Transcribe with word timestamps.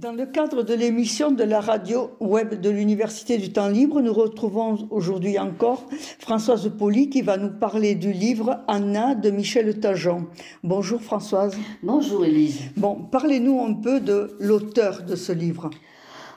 Dans 0.00 0.12
le 0.12 0.26
cadre 0.26 0.62
de 0.62 0.74
l'émission 0.74 1.32
de 1.32 1.42
la 1.42 1.60
radio 1.60 2.12
web 2.20 2.60
de 2.60 2.70
l'Université 2.70 3.36
du 3.36 3.50
Temps 3.50 3.66
Libre, 3.66 4.00
nous 4.00 4.12
retrouvons 4.12 4.86
aujourd'hui 4.92 5.40
encore 5.40 5.86
Françoise 6.20 6.70
Poli 6.78 7.10
qui 7.10 7.20
va 7.20 7.36
nous 7.36 7.48
parler 7.50 7.96
du 7.96 8.12
livre 8.12 8.60
Anna 8.68 9.16
de 9.16 9.30
Michel 9.30 9.80
Tajon. 9.80 10.26
Bonjour 10.62 11.02
Françoise. 11.02 11.58
Bonjour 11.82 12.24
Élise. 12.24 12.60
Bon, 12.76 12.94
parlez-nous 13.10 13.60
un 13.60 13.72
peu 13.72 13.98
de 13.98 14.36
l'auteur 14.38 15.02
de 15.02 15.16
ce 15.16 15.32
livre. 15.32 15.68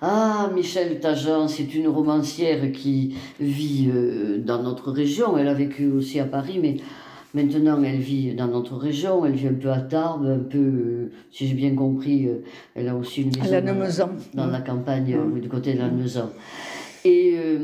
Ah, 0.01 0.49
Michel 0.55 0.99
Tajan, 0.99 1.47
c'est 1.47 1.75
une 1.75 1.87
romancière 1.87 2.71
qui 2.71 3.13
vit 3.39 3.91
euh, 3.93 4.39
dans 4.39 4.63
notre 4.63 4.91
région. 4.91 5.37
Elle 5.37 5.47
a 5.47 5.53
vécu 5.53 5.91
aussi 5.91 6.19
à 6.19 6.25
Paris, 6.25 6.57
mais 6.59 6.77
Maintenant, 7.33 7.81
elle 7.83 7.99
vit 7.99 8.33
dans 8.33 8.47
notre 8.47 8.75
région, 8.75 9.25
elle 9.25 9.33
vit 9.33 9.47
un 9.47 9.53
peu 9.53 9.69
à 9.69 9.79
Tarbes, 9.79 10.25
un 10.25 10.43
peu, 10.43 10.57
euh, 10.57 11.11
si 11.31 11.47
j'ai 11.47 11.53
bien 11.53 11.73
compris, 11.75 12.27
euh, 12.27 12.43
elle 12.75 12.89
a 12.89 12.95
aussi 12.95 13.21
une 13.21 13.31
maison 13.79 14.09
dans, 14.33 14.47
la 14.47 14.59
campagne, 14.59 15.17
du 15.39 15.47
côté 15.47 15.73
de 15.73 15.79
la 15.79 15.89
maison. 15.89 16.29
Et 17.05 17.35
euh, 17.37 17.57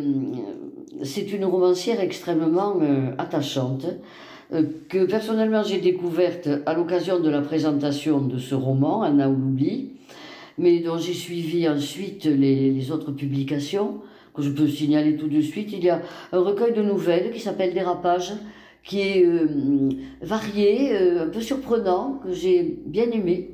c'est 1.04 1.34
une 1.34 1.44
romancière 1.44 2.00
extrêmement 2.00 2.80
attachante, 3.18 3.86
que 4.88 5.04
personnellement 5.06 5.62
j'ai 5.62 5.80
découverte 5.80 6.48
à 6.66 6.74
l'occasion 6.74 7.20
de 7.20 7.30
la 7.30 7.42
présentation 7.42 8.22
de 8.22 8.38
ce 8.38 8.56
roman, 8.56 9.02
Anna 9.02 9.30
ou 9.30 9.36
l'oubli, 9.36 9.92
mais 10.58 10.80
dont 10.80 10.98
j'ai 10.98 11.14
suivi 11.14 11.68
ensuite 11.68 12.24
les, 12.24 12.72
les 12.72 12.92
autres 12.92 13.12
publications, 13.12 13.98
que 14.34 14.42
je 14.42 14.50
peux 14.50 14.68
signaler 14.68 15.18
tout 15.18 15.28
de 15.28 15.42
suite. 15.42 15.74
Il 15.74 15.84
y 15.84 15.90
a 15.90 16.02
un 16.32 16.40
recueil 16.40 16.74
de 16.74 16.82
nouvelles 16.82 17.32
qui 17.32 17.40
s'appelle 17.42 17.74
Dérapage, 17.74 18.34
qui 18.88 19.02
est 19.02 19.26
euh, 19.26 19.90
varié, 20.22 20.94
euh, 20.94 21.26
un 21.26 21.28
peu 21.28 21.42
surprenant, 21.42 22.20
que 22.24 22.32
j'ai 22.32 22.80
bien 22.86 23.12
aimé. 23.12 23.52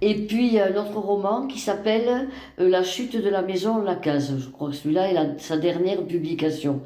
Et 0.00 0.14
puis 0.14 0.60
un 0.60 0.76
autre 0.76 0.98
roman 0.98 1.48
qui 1.48 1.58
s'appelle 1.58 2.28
euh, 2.60 2.68
La 2.68 2.84
chute 2.84 3.16
de 3.16 3.30
la 3.30 3.42
maison 3.42 3.82
La 3.82 3.96
Case. 3.96 4.36
Je 4.38 4.48
crois 4.50 4.68
que 4.68 4.76
celui-là 4.76 5.10
est 5.10 5.40
sa 5.40 5.56
dernière 5.56 6.06
publication. 6.06 6.82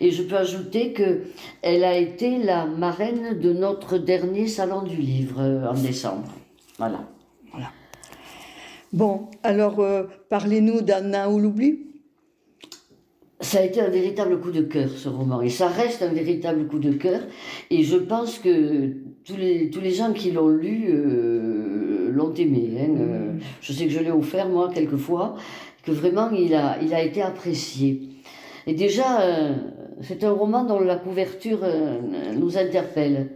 Et 0.00 0.10
je 0.10 0.22
peux 0.22 0.36
ajouter 0.36 0.92
que 0.92 1.24
elle 1.62 1.84
a 1.84 1.96
été 1.96 2.38
la 2.38 2.64
marraine 2.64 3.38
de 3.38 3.52
notre 3.52 3.98
dernier 3.98 4.48
salon 4.48 4.82
du 4.82 4.96
livre 4.96 5.68
en 5.70 5.74
décembre. 5.74 6.32
Voilà. 6.78 7.04
voilà. 7.52 7.68
Bon, 8.92 9.28
alors 9.42 9.84
parlez-nous 10.30 10.80
d'Anna 10.80 11.30
ou 11.30 11.38
l'oubli 11.38 11.87
ça 13.40 13.60
a 13.60 13.62
été 13.62 13.80
un 13.80 13.88
véritable 13.88 14.40
coup 14.40 14.50
de 14.50 14.62
cœur, 14.62 14.88
ce 14.90 15.08
roman. 15.08 15.40
Et 15.42 15.48
ça 15.48 15.68
reste 15.68 16.02
un 16.02 16.12
véritable 16.12 16.66
coup 16.66 16.80
de 16.80 16.92
cœur. 16.92 17.20
Et 17.70 17.84
je 17.84 17.96
pense 17.96 18.38
que 18.38 18.94
tous 19.24 19.36
les, 19.36 19.70
tous 19.70 19.80
les 19.80 19.92
gens 19.92 20.12
qui 20.12 20.32
l'ont 20.32 20.48
lu 20.48 20.86
euh, 20.88 22.10
l'ont 22.10 22.34
aimé. 22.34 22.70
Hein. 22.78 22.94
Euh, 22.98 23.32
je 23.60 23.72
sais 23.72 23.84
que 23.84 23.92
je 23.92 24.00
l'ai 24.00 24.10
offert, 24.10 24.48
moi, 24.48 24.70
quelquefois, 24.74 25.36
que 25.84 25.92
vraiment, 25.92 26.30
il 26.30 26.52
a, 26.54 26.78
il 26.82 26.92
a 26.92 27.02
été 27.02 27.22
apprécié. 27.22 28.08
Et 28.66 28.74
déjà, 28.74 29.20
euh, 29.20 29.54
c'est 30.02 30.24
un 30.24 30.32
roman 30.32 30.64
dont 30.64 30.80
la 30.80 30.96
couverture 30.96 31.60
nous 32.36 32.58
interpelle. 32.58 33.30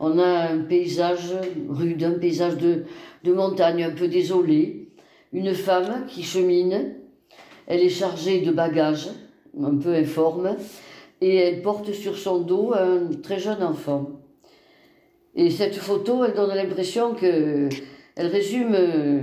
On 0.00 0.18
a 0.18 0.50
un 0.50 0.58
paysage 0.60 1.34
rude, 1.68 2.02
un 2.02 2.18
paysage 2.18 2.56
de, 2.56 2.84
de 3.22 3.32
montagne 3.32 3.84
un 3.84 3.90
peu 3.90 4.08
désolé. 4.08 4.88
Une 5.32 5.54
femme 5.54 6.06
qui 6.08 6.22
chemine. 6.22 6.94
Elle 7.66 7.80
est 7.80 7.88
chargée 7.88 8.40
de 8.40 8.50
bagages 8.50 9.08
un 9.60 9.76
peu 9.76 9.94
informe, 9.94 10.56
et 11.20 11.36
elle 11.36 11.62
porte 11.62 11.92
sur 11.92 12.16
son 12.16 12.40
dos 12.40 12.72
un 12.74 13.06
très 13.22 13.38
jeune 13.38 13.62
enfant. 13.62 14.10
Et 15.34 15.50
cette 15.50 15.76
photo, 15.76 16.24
elle 16.24 16.34
donne 16.34 16.54
l'impression 16.54 17.14
que 17.14 17.68
elle 18.16 18.26
résume 18.26 18.74
euh, 18.74 19.20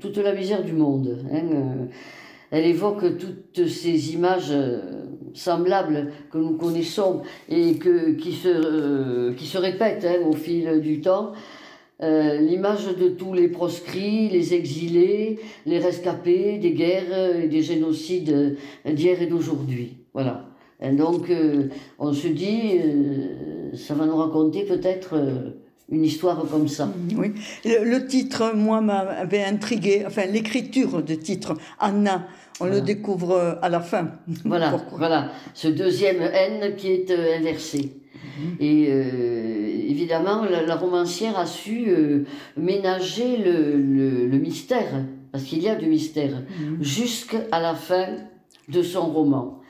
toute 0.00 0.18
la 0.18 0.34
misère 0.34 0.62
du 0.62 0.72
monde. 0.72 1.18
Hein, 1.32 1.40
euh. 1.52 1.86
Elle 2.50 2.66
évoque 2.66 3.16
toutes 3.16 3.66
ces 3.66 4.12
images 4.12 4.50
euh, 4.50 5.06
semblables 5.32 6.12
que 6.30 6.36
nous 6.36 6.58
connaissons 6.58 7.22
et 7.48 7.76
que, 7.76 8.10
qui, 8.10 8.32
se, 8.32 9.32
qui 9.32 9.46
se 9.46 9.56
répètent 9.56 10.04
hein, 10.04 10.26
au 10.26 10.32
fil 10.32 10.80
du 10.82 11.00
temps. 11.00 11.32
L'image 12.02 12.96
de 12.96 13.08
tous 13.08 13.32
les 13.32 13.48
proscrits, 13.48 14.28
les 14.28 14.54
exilés, 14.54 15.38
les 15.66 15.78
rescapés 15.78 16.58
des 16.58 16.72
guerres 16.72 17.36
et 17.42 17.48
des 17.48 17.62
génocides 17.62 18.56
d'hier 18.84 19.22
et 19.22 19.26
d'aujourd'hui. 19.26 19.98
Voilà. 20.12 20.52
Et 20.82 20.90
donc, 20.90 21.30
euh, 21.30 21.68
on 21.98 22.12
se 22.12 22.26
dit, 22.26 22.72
euh, 22.84 23.74
ça 23.76 23.94
va 23.94 24.04
nous 24.04 24.16
raconter 24.16 24.64
peut-être 24.64 25.14
euh, 25.14 25.50
une 25.90 26.04
histoire 26.04 26.44
comme 26.50 26.68
ça. 26.68 26.86
Mm, 26.86 27.18
oui. 27.18 27.32
Le, 27.64 28.06
titre, 28.06 28.52
moi, 28.54 28.80
m'avait 28.80 29.44
intrigué, 29.44 30.04
enfin, 30.06 30.26
l'écriture 30.26 31.02
de 31.02 31.14
titre, 31.14 31.54
Anna. 31.78 32.26
On 32.60 32.66
le 32.66 32.80
découvre 32.80 33.58
à 33.60 33.68
la 33.68 33.80
fin. 33.80 34.12
Voilà, 34.44 34.76
voilà. 34.92 35.32
Ce 35.54 35.68
deuxième 35.68 36.22
N 36.22 36.76
qui 36.76 36.92
est 36.92 37.10
inversé. 37.10 37.94
Mm-hmm. 38.14 38.60
Et 38.60 39.90
évidemment, 39.90 40.44
la, 40.44 40.76
romancière 40.76 41.38
a 41.38 41.46
su 41.46 41.88
ménager 42.56 43.38
le, 43.38 43.76
le, 44.26 44.38
mystère, 44.38 45.04
parce 45.32 45.44
qu'il 45.44 45.62
y 45.62 45.68
a 45.68 45.74
du 45.74 45.86
mystère, 45.86 46.42
mm-hmm. 46.42 46.82
jusqu'à 46.82 47.60
la 47.60 47.74
fin 47.74 48.06
de 48.68 48.82
son 48.82 49.06
roman. 49.06 49.61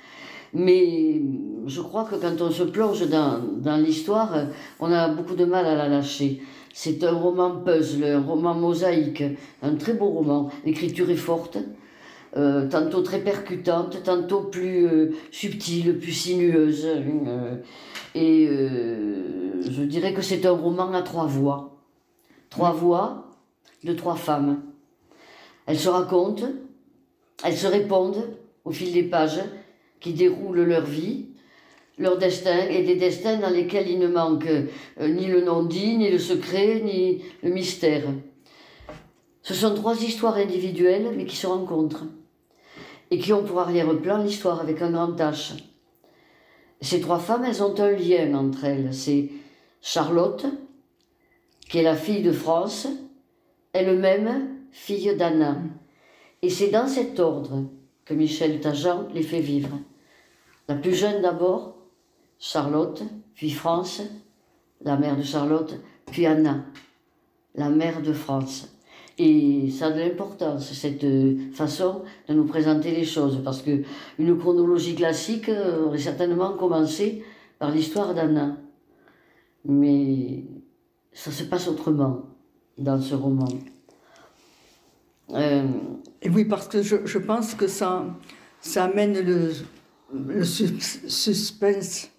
Mais 0.55 1.23
je 1.67 1.81
crois 1.81 2.05
que 2.05 2.17
quand 2.17 2.41
on 2.41 2.51
se 2.51 2.63
plonge 2.63 3.09
dans, 3.09 3.77
l'histoire, 3.77 4.47
on 4.81 4.93
a 4.93 5.09
beaucoup 5.09 5.35
de 5.35 5.45
mal 5.45 5.67
à 5.67 5.75
la 5.75 5.89
lâcher. 5.89 6.43
C'est 6.75 7.05
un 7.05 7.13
roman 7.13 7.57
puzzle, 7.57 8.05
un 8.05 8.21
roman 8.21 8.55
mosaïque, 8.55 9.25
un 9.63 9.75
très 9.75 9.95
beau 9.95 10.09
roman. 10.09 10.51
L'écriture 10.65 11.11
est 11.11 11.17
forte, 11.17 11.59
euh, 12.37 12.69
tantôt 12.69 13.03
très 13.03 13.21
percutante, 13.21 14.03
tantôt 14.03 14.43
plus 14.43 14.87
euh, 14.87 15.11
subtile, 15.31 15.99
plus 15.99 16.13
sinueuse. 16.13 16.87
Euh, 16.87 17.57
et 18.15 18.47
je 18.47 19.83
dirais 19.83 20.13
que 20.13 20.23
c'est 20.23 20.45
un 20.45 20.53
roman 20.53 20.93
à 20.93 21.03
trois 21.03 21.27
voix. 21.27 21.79
Trois 22.51 22.73
voix 22.73 23.31
de 23.84 23.95
trois 23.95 24.17
femmes. 24.17 24.63
Elles 25.67 25.79
se 25.79 25.89
racontent, 25.89 26.49
elles 27.45 27.57
se 27.57 27.67
répondent 27.67 28.37
au 28.65 28.71
fil 28.71 28.93
des 28.93 29.05
pages 29.05 29.41
qui 30.03 30.13
déroulent 30.13 30.65
leur 30.65 30.85
vie, 30.85 31.27
leur 31.97 32.19
destin 32.19 32.67
et 32.69 32.83
des 32.83 32.97
destins 32.97 33.39
dans 33.39 33.51
lesquels 33.51 33.89
il 33.89 33.99
ne 33.99 34.09
manque 34.09 34.47
euh, 34.47 35.09
ni 35.09 35.27
le 35.27 35.43
non-dit, 35.43 35.97
ni 35.97 36.11
le 36.11 36.19
secret, 36.19 36.83
ni 36.85 37.23
le 37.43 37.51
mystère. 37.51 38.05
Ce 39.43 39.55
sont 39.55 39.75
trois 39.75 40.03
histoires 40.03 40.37
individuelles 40.37 41.15
mais 41.17 41.25
qui 41.25 41.37
se 41.37 41.47
rencontrent 41.47 42.05
et 43.11 43.19
qui 43.19 43.33
ont 43.33 43.45
pour 43.45 43.61
arrière-plan 43.61 44.23
l'histoire 44.23 44.61
avec 44.61 44.83
un 44.83 44.91
grand 44.91 45.13
H. 45.13 45.55
Ces 46.81 47.01
trois 47.01 47.19
femmes, 47.19 47.45
elles 47.45 47.63
ont 47.63 47.79
un 47.79 47.93
lien 47.93 48.34
entre 48.34 48.65
elles. 48.65 48.93
C'est 48.93 49.29
Charlotte, 49.81 50.47
qui 51.69 51.79
est 51.79 51.83
la 51.83 51.95
fille 51.95 52.23
de 52.23 52.33
France, 52.33 52.89
elle-même 53.73 54.57
fille 54.73 55.15
d'Anna. 55.15 55.59
Et 56.41 56.51
c'est 56.51 56.71
dans 56.71 56.89
cet 56.89 57.21
ordre 57.21 57.65
que 58.05 58.15
Michel 58.15 58.61
Tajan 58.61 59.09
les 59.15 59.23
fait 59.23 59.41
vivre. 59.41 59.79
La 60.72 60.78
plus 60.78 60.94
jeune 60.94 61.21
d'abord, 61.21 61.77
Charlotte, 62.38 63.03
puis 63.34 63.50
France, 63.50 64.00
la 64.81 64.97
mère 64.97 65.19
de 65.19 65.22
Charlotte, 65.22 65.78
puis 66.06 66.25
Anna, 66.25 66.65
la 67.55 67.69
mère 67.69 68.00
de 68.00 68.15
France. 68.15 68.75
Et 69.19 69.71
ça 69.71 69.88
a 69.88 69.91
de 69.91 70.00
l'importance, 70.00 70.72
cette 70.72 71.05
façon 71.53 72.05
de 72.27 72.33
nous 72.33 72.47
présenter 72.47 72.91
les 72.93 73.05
choses, 73.05 73.43
parce 73.44 73.60
que 73.60 73.83
une 74.19 74.38
chronologie 74.38 74.94
classique 74.94 75.50
aurait 75.84 75.99
certainement 75.99 76.55
commencé 76.55 77.22
par 77.59 77.71
l'histoire 77.71 78.15
d'Anna. 78.15 78.56
Mais 79.66 80.44
ça 81.12 81.33
se 81.33 81.44
passe 81.44 81.69
autrement 81.69 82.22
dans 82.78 82.99
ce 82.99 83.15
roman. 83.15 83.49
Euh, 85.34 85.66
et 86.22 86.31
oui, 86.31 86.47
parce 86.47 86.66
que 86.66 86.80
je, 86.80 87.04
je, 87.04 87.19
pense 87.19 87.54
que 87.54 87.66
ça, 87.66 88.07
ça 88.63 88.84
amène 88.84 89.21
le, 89.21 89.53
le 90.12 90.44
suspense, 90.44 92.10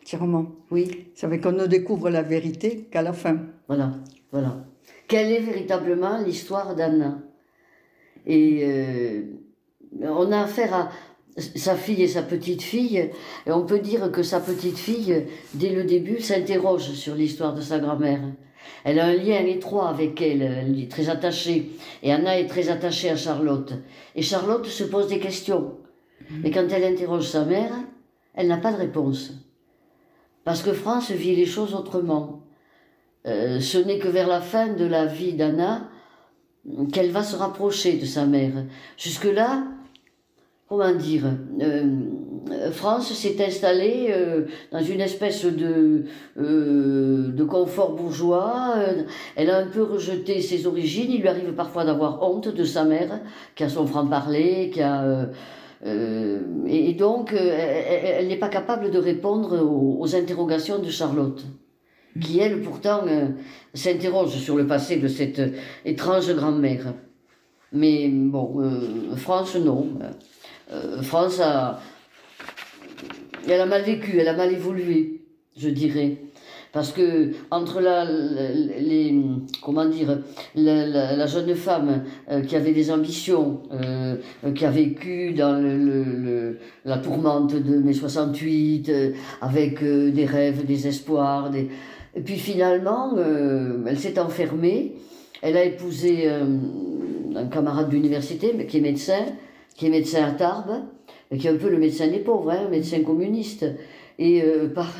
entièrement. 0.00 0.46
Oui. 0.70 1.08
C'est 1.14 1.26
vrai 1.26 1.40
qu'on 1.40 1.52
ne 1.52 1.66
découvre 1.66 2.10
la 2.10 2.22
vérité 2.22 2.88
qu'à 2.90 3.02
la 3.02 3.12
fin. 3.12 3.38
Voilà, 3.66 3.94
voilà. 4.30 4.64
Quelle 5.08 5.32
est 5.32 5.40
véritablement 5.40 6.18
l'histoire 6.18 6.74
d'Anna? 6.74 7.18
Et 8.26 8.60
euh, 8.62 9.22
on 10.00 10.32
a 10.32 10.42
affaire 10.42 10.74
à 10.74 10.90
sa 11.36 11.74
fille 11.74 12.02
et 12.02 12.08
sa 12.08 12.22
petite 12.22 12.62
fille, 12.62 13.10
et 13.46 13.50
on 13.50 13.66
peut 13.66 13.80
dire 13.80 14.10
que 14.12 14.22
sa 14.22 14.40
petite 14.40 14.78
fille, 14.78 15.26
dès 15.54 15.70
le 15.70 15.84
début, 15.84 16.20
s'interroge 16.20 16.92
sur 16.92 17.14
l'histoire 17.14 17.54
de 17.54 17.60
sa 17.60 17.78
grand-mère. 17.80 18.22
Elle 18.84 19.00
a 19.00 19.06
un 19.06 19.14
lien 19.14 19.44
étroit 19.44 19.88
avec 19.88 20.20
elle, 20.22 20.42
elle 20.42 20.80
est 20.80 20.90
très 20.90 21.08
attachée. 21.08 21.72
Et 22.02 22.12
Anna 22.12 22.38
est 22.38 22.46
très 22.46 22.68
attachée 22.68 23.10
à 23.10 23.16
Charlotte. 23.16 23.74
Et 24.14 24.22
Charlotte 24.22 24.66
se 24.66 24.84
pose 24.84 25.08
des 25.08 25.18
questions. 25.18 25.74
Mais 26.30 26.50
quand 26.50 26.66
elle 26.70 26.84
interroge 26.84 27.28
sa 27.28 27.44
mère, 27.44 27.72
elle 28.34 28.48
n'a 28.48 28.56
pas 28.56 28.72
de 28.72 28.78
réponse. 28.78 29.32
Parce 30.44 30.62
que 30.62 30.72
France 30.72 31.10
vit 31.10 31.34
les 31.34 31.46
choses 31.46 31.74
autrement. 31.74 32.42
Euh, 33.26 33.60
ce 33.60 33.78
n'est 33.78 33.98
que 33.98 34.08
vers 34.08 34.28
la 34.28 34.40
fin 34.40 34.68
de 34.68 34.84
la 34.84 35.06
vie 35.06 35.32
d'Anna 35.32 35.88
qu'elle 36.92 37.10
va 37.10 37.22
se 37.22 37.36
rapprocher 37.36 37.94
de 37.94 38.04
sa 38.04 38.26
mère. 38.26 38.52
Jusque-là, 38.98 39.64
comment 40.68 40.94
dire, 40.94 41.24
euh, 41.60 42.00
France 42.72 43.12
s'est 43.12 43.42
installée 43.42 44.08
euh, 44.10 44.46
dans 44.72 44.82
une 44.82 45.00
espèce 45.00 45.46
de, 45.46 46.04
de 46.36 47.44
confort 47.44 47.94
bourgeois. 47.94 48.74
Elle 49.36 49.50
a 49.50 49.58
un 49.58 49.66
peu 49.66 49.82
rejeté 49.82 50.42
ses 50.42 50.66
origines. 50.66 51.10
Il 51.10 51.20
lui 51.22 51.28
arrive 51.28 51.52
parfois 51.52 51.84
d'avoir 51.84 52.22
honte 52.22 52.48
de 52.48 52.64
sa 52.64 52.84
mère, 52.84 53.20
qui 53.54 53.64
a 53.64 53.68
son 53.70 53.86
franc-parler, 53.86 54.70
qui 54.70 54.82
a... 54.82 55.30
et, 55.84 56.94
donc, 56.94 57.32
elle, 57.32 58.28
n'est 58.28 58.38
pas 58.38 58.48
capable 58.48 58.90
de 58.90 58.98
répondre 58.98 59.60
aux, 59.62 60.14
interrogations 60.14 60.78
de 60.78 60.88
Charlotte, 60.88 61.44
qui, 62.20 62.38
elle, 62.40 62.62
pourtant, 62.62 63.02
s'interroge 63.74 64.36
sur 64.36 64.56
le 64.56 64.66
passé 64.66 64.96
de 64.96 65.08
cette 65.08 65.42
étrange 65.84 66.34
grand-mère. 66.34 66.94
Mais 67.72 68.08
bon, 68.08 68.62
France, 69.16 69.56
non. 69.56 69.88
Euh, 70.72 71.02
France 71.02 71.40
a, 71.40 71.80
elle 73.48 73.60
a 73.60 73.66
mal 73.66 73.82
vécu, 73.82 74.18
elle 74.18 74.28
a 74.28 74.32
mal 74.32 74.52
évolué, 74.52 75.22
je 75.56 75.68
dirais. 75.68 76.18
Parce 76.74 76.92
que 76.92 77.30
entre 77.52 77.80
la, 77.80 78.04
les, 78.04 79.14
comment 79.62 79.86
dire, 79.86 80.18
la, 80.56 81.26
jeune 81.26 81.54
femme 81.54 82.02
euh, 82.28 82.42
qui 82.42 82.56
avait 82.56 82.72
des 82.72 82.90
ambitions, 82.90 83.62
euh, 83.72 84.16
qui 84.56 84.64
a 84.66 84.70
vécu 84.70 85.32
dans 85.32 85.62
le, 85.62 86.58
la 86.84 86.98
tourmente 86.98 87.54
de 87.54 87.76
mai 87.76 87.92
68, 87.92 88.90
avec 89.40 89.82
des 89.84 90.26
rêves, 90.26 90.66
des 90.66 90.88
espoirs, 90.88 91.50
et 91.54 92.20
puis 92.20 92.36
finalement, 92.36 93.16
elle 93.86 93.98
s'est 93.98 94.18
enfermée, 94.18 94.96
elle 95.42 95.56
a 95.56 95.64
épousé 95.64 96.28
un 96.28 97.46
camarade 97.46 97.88
d'université 97.88 98.66
qui 98.66 98.78
est 98.78 98.80
médecin, 98.80 99.26
qui 99.76 99.86
est 99.86 99.90
médecin 99.90 100.24
à 100.24 100.32
Tarbes, 100.32 100.82
qui 101.38 101.46
est 101.46 101.50
un 101.50 101.56
peu 101.56 101.70
le 101.70 101.78
médecin 101.78 102.08
des 102.08 102.18
pauvres, 102.18 102.50
hein, 102.50 102.68
médecin 102.70 103.00
communiste. 103.02 103.64
Et 104.18 104.42
euh, 104.42 104.68
par, 104.68 104.92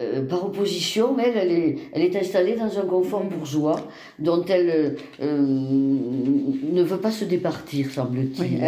euh, 0.00 0.26
par 0.26 0.46
opposition, 0.46 1.16
elle, 1.18 1.36
elle 1.36 1.52
est, 1.52 1.76
elle 1.92 2.02
est 2.02 2.16
installée 2.16 2.56
dans 2.56 2.78
un 2.78 2.86
confort 2.86 3.24
bourgeois 3.24 3.76
dont 4.18 4.42
elle 4.48 4.96
euh, 5.20 5.48
ne 6.72 6.82
veut 6.82 6.98
pas 6.98 7.10
se 7.10 7.24
départir, 7.24 7.90
semble-t-il. 7.90 8.62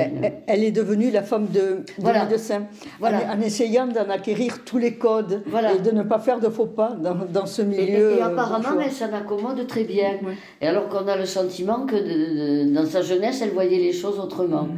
elle, 0.47 0.65
est 0.65 0.73
devenue 0.73 1.11
la 1.11 1.23
femme 1.23 1.47
de, 1.47 1.85
de 1.99 2.29
médecin, 2.29 2.65
voilà. 2.99 3.35
en, 3.35 3.41
essayant 3.41 3.87
d'en 3.87 4.11
acquérir 4.11 4.65
tous 4.65 4.79
les 4.79 4.95
codes 4.95 5.43
et 5.75 5.81
de 5.81 5.91
ne 5.91 6.03
pas 6.03 6.19
faire 6.19 6.41
de 6.41 6.49
faux 6.49 6.67
pas 6.67 6.91
dans, 6.91 7.17
dans 7.33 7.47
ce 7.47 7.63
milieu. 7.63 8.13
Et, 8.13 8.19
et 8.19 8.23
apparemment, 8.23 8.81
elle 8.85 8.93
s'en 8.93 9.13
accommode 9.13 9.67
très 9.67 9.85
bien. 9.85 10.19
Et 10.61 10.67
alors 10.67 10.89
qu'on 10.89 11.07
a 11.09 11.17
le 11.17 11.27
sentiment 11.27 11.87
que 11.87 12.73
dans 12.73 12.87
sa 12.87 13.01
jeunesse, 13.03 13.41
elle 13.43 13.51
voyait 13.51 13.79
les 13.79 13.93
choses 13.93 14.19
autrement. 14.19 14.69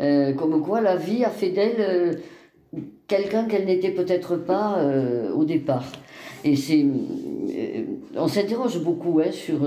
Euh, 0.00 0.32
comme 0.32 0.62
quoi 0.62 0.80
la 0.80 0.96
vie 0.96 1.24
a 1.24 1.30
fait 1.30 1.50
d'elle 1.50 1.74
euh, 1.80 2.12
quelqu'un 3.06 3.44
qu'elle 3.44 3.64
n'était 3.64 3.90
peut-être 3.90 4.36
pas 4.36 4.78
euh, 4.78 5.32
au 5.32 5.44
départ. 5.44 5.84
Et 6.44 6.56
c'est, 6.56 6.86
on 8.16 8.28
s'interroge 8.28 8.80
beaucoup 8.82 9.20
hein, 9.20 9.32
sur, 9.32 9.58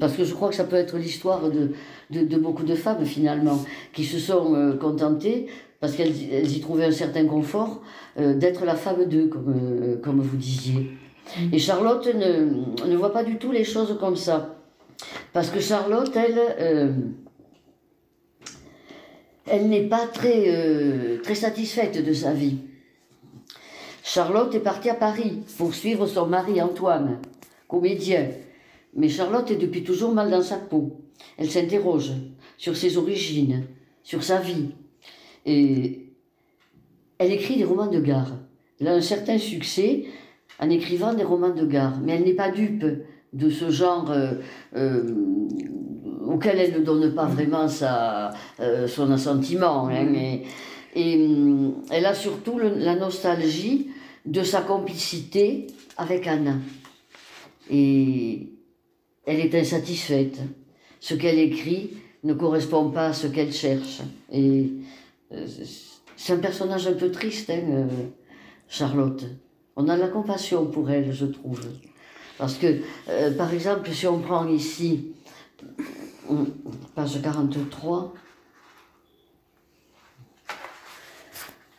parce 0.00 0.14
que 0.14 0.24
je 0.24 0.32
crois 0.32 0.48
que 0.48 0.54
ça 0.54 0.64
peut 0.64 0.76
être 0.76 0.96
l'histoire 0.96 1.50
de, 1.50 1.72
de, 2.10 2.36
beaucoup 2.38 2.64
de 2.64 2.74
femmes 2.74 3.04
finalement, 3.04 3.58
qui 3.92 4.04
se 4.04 4.18
sont 4.18 4.78
contentées, 4.80 5.48
parce 5.80 5.92
qu'elles 5.92 6.50
y 6.50 6.60
trouvaient 6.60 6.86
un 6.86 6.92
certain 6.92 7.26
confort, 7.26 7.82
d'être 8.16 8.64
la 8.64 8.74
femme 8.74 9.04
d'eux, 9.04 9.26
comme, 9.26 9.98
comme 10.02 10.20
vous 10.20 10.38
disiez. 10.38 10.92
Mm. 11.36 11.52
Et 11.54 11.58
Charlotte 11.58 12.08
ne, 12.14 12.86
ne 12.90 12.96
voit 12.96 13.12
pas 13.12 13.22
du 13.22 13.36
tout 13.36 13.52
les 13.52 13.64
choses 13.64 13.98
comme 14.00 14.16
ça. 14.16 14.56
Parce 15.34 15.50
que 15.50 15.60
Charlotte, 15.60 16.10
elle, 16.16 16.94
elle 19.50 19.68
n'est 19.68 19.88
pas 19.88 20.06
très, 20.06 20.44
euh, 20.48 21.20
très 21.22 21.34
satisfaite 21.34 22.04
de 22.04 22.12
sa 22.12 22.32
vie. 22.32 22.58
Charlotte 24.02 24.54
est 24.54 24.60
partie 24.60 24.88
à 24.88 24.94
Paris 24.94 25.42
pour 25.58 25.74
suivre 25.74 26.06
son 26.06 26.26
mari 26.26 26.62
Antoine, 26.62 27.18
comédien. 27.66 28.30
Mais 28.94 29.08
Charlotte 29.08 29.50
est 29.50 29.56
depuis 29.56 29.84
toujours 29.84 30.12
mal 30.12 30.30
dans 30.30 30.42
sa 30.42 30.56
peau. 30.56 30.96
Elle 31.36 31.50
s'interroge 31.50 32.12
sur 32.56 32.76
ses 32.76 32.96
origines, 32.96 33.64
sur 34.02 34.22
sa 34.22 34.40
vie. 34.40 34.70
Et 35.44 36.06
elle 37.18 37.32
écrit 37.32 37.56
des 37.56 37.64
romans 37.64 37.88
de 37.88 38.00
gare. 38.00 38.32
Elle 38.80 38.88
a 38.88 38.94
un 38.94 39.00
certain 39.00 39.38
succès 39.38 40.04
en 40.58 40.70
écrivant 40.70 41.12
des 41.12 41.24
romans 41.24 41.54
de 41.54 41.66
gare. 41.66 42.00
Mais 42.02 42.12
elle 42.12 42.24
n'est 42.24 42.34
pas 42.34 42.50
dupe 42.50 42.84
de 43.32 43.50
ce 43.50 43.70
genre 43.70 44.10
euh, 44.10 44.34
euh, 44.74 45.04
auquel 46.28 46.58
elle 46.58 46.74
ne 46.74 46.84
donne 46.84 47.14
pas 47.14 47.24
vraiment 47.24 47.68
sa, 47.68 48.30
euh, 48.60 48.86
son 48.86 49.10
assentiment. 49.10 49.88
Hein, 49.88 50.04
mm. 50.04 50.40
et 50.94 51.16
hum, 51.16 51.82
elle 51.90 52.06
a 52.06 52.14
surtout 52.14 52.58
la 52.58 52.94
nostalgie 52.94 53.88
de 54.26 54.42
sa 54.42 54.60
complicité 54.60 55.66
avec 55.96 56.26
Anna. 56.26 56.56
Et 57.70 58.50
elle 59.26 59.40
est 59.40 59.54
insatisfaite. 59.54 60.38
Ce 61.00 61.14
qu'elle 61.14 61.38
écrit 61.38 61.90
ne 62.24 62.34
correspond 62.34 62.90
pas 62.90 63.06
à 63.06 63.12
ce 63.12 63.26
qu'elle 63.26 63.52
cherche. 63.52 64.00
Et 64.30 64.70
euh, 65.32 65.46
c'est 66.16 66.32
un 66.34 66.38
personnage 66.38 66.86
un 66.86 66.94
peu 66.94 67.10
triste, 67.10 67.48
hein, 67.50 67.62
euh, 67.70 67.86
Charlotte. 68.68 69.24
On 69.76 69.88
a 69.88 69.96
de 69.96 70.00
la 70.00 70.08
compassion 70.08 70.66
pour 70.66 70.90
elle, 70.90 71.12
je 71.12 71.26
trouve. 71.26 71.60
Parce 72.36 72.54
que, 72.54 72.80
par 73.36 73.52
exemple, 73.52 73.90
si 73.92 74.06
on 74.06 74.18
prend 74.20 74.46
ici 74.46 75.12
page 76.94 77.20
43. 77.22 78.14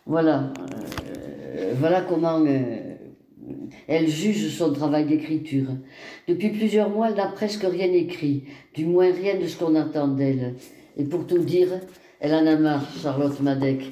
Voilà, 0.05 0.51
euh, 1.55 1.73
voilà 1.77 2.01
comment 2.01 2.43
euh, 2.45 2.95
elle 3.87 4.07
juge 4.07 4.49
son 4.49 4.73
travail 4.73 5.05
d'écriture. 5.05 5.67
Depuis 6.27 6.49
plusieurs 6.49 6.89
mois, 6.89 7.09
elle 7.09 7.15
n'a 7.15 7.27
presque 7.27 7.63
rien 7.63 7.91
écrit, 7.91 8.45
du 8.73 8.85
moins 8.85 9.11
rien 9.11 9.39
de 9.39 9.45
ce 9.45 9.57
qu'on 9.57 9.75
attend 9.75 10.07
d'elle. 10.07 10.55
Et 10.97 11.03
pour 11.03 11.27
tout 11.27 11.37
dire, 11.37 11.69
elle 12.19 12.33
en 12.33 12.45
a 12.47 12.55
marre, 12.55 12.85
Charlotte 13.01 13.39
Madec, 13.39 13.83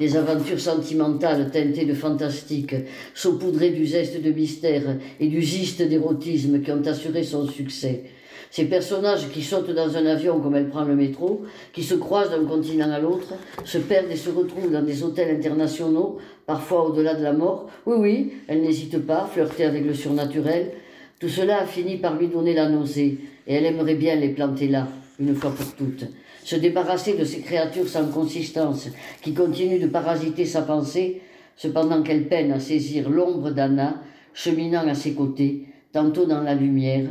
des 0.00 0.16
aventures 0.16 0.60
sentimentales 0.60 1.50
teintées 1.50 1.84
de 1.84 1.94
fantastique, 1.94 2.74
saupoudrées 3.14 3.70
du 3.70 3.86
zeste 3.86 4.20
de 4.22 4.32
mystère 4.32 4.96
et 5.20 5.28
du 5.28 5.40
giste 5.42 5.82
d'érotisme 5.82 6.62
qui 6.62 6.72
ont 6.72 6.84
assuré 6.86 7.22
son 7.22 7.46
succès. 7.46 8.04
Ces 8.50 8.66
personnages 8.66 9.28
qui 9.30 9.42
sautent 9.42 9.70
dans 9.70 9.96
un 9.96 10.06
avion 10.06 10.40
comme 10.40 10.56
elle 10.56 10.68
prend 10.68 10.84
le 10.84 10.96
métro, 10.96 11.42
qui 11.72 11.82
se 11.82 11.94
croisent 11.94 12.30
d'un 12.30 12.44
continent 12.44 12.90
à 12.90 12.98
l'autre, 12.98 13.34
se 13.64 13.78
perdent 13.78 14.10
et 14.10 14.16
se 14.16 14.30
retrouvent 14.30 14.70
dans 14.70 14.82
des 14.82 15.02
hôtels 15.02 15.36
internationaux, 15.36 16.18
parfois 16.46 16.88
au-delà 16.88 17.14
de 17.14 17.22
la 17.22 17.32
mort. 17.32 17.66
Oui, 17.86 17.96
oui, 17.98 18.32
elle 18.48 18.62
n'hésite 18.62 18.98
pas 18.98 19.22
à 19.22 19.26
flirter 19.26 19.64
avec 19.64 19.84
le 19.84 19.94
surnaturel. 19.94 20.72
Tout 21.18 21.28
cela 21.28 21.62
a 21.62 21.66
fini 21.66 21.96
par 21.96 22.16
lui 22.16 22.28
donner 22.28 22.54
la 22.54 22.68
nausée, 22.68 23.18
et 23.46 23.54
elle 23.54 23.66
aimerait 23.66 23.94
bien 23.94 24.16
les 24.16 24.28
planter 24.28 24.68
là, 24.68 24.88
une 25.18 25.34
fois 25.34 25.50
pour 25.50 25.74
toutes. 25.74 26.04
Se 26.44 26.56
débarrasser 26.56 27.14
de 27.14 27.24
ces 27.24 27.40
créatures 27.40 27.88
sans 27.88 28.06
consistance, 28.06 28.88
qui 29.22 29.34
continuent 29.34 29.80
de 29.80 29.88
parasiter 29.88 30.44
sa 30.44 30.62
pensée, 30.62 31.22
cependant 31.56 32.02
qu'elle 32.02 32.28
peine 32.28 32.52
à 32.52 32.60
saisir 32.60 33.08
l'ombre 33.08 33.50
d'Anna, 33.50 34.02
cheminant 34.34 34.86
à 34.86 34.94
ses 34.94 35.14
côtés, 35.14 35.66
tantôt 35.92 36.26
dans 36.26 36.42
la 36.42 36.54
lumière, 36.54 37.06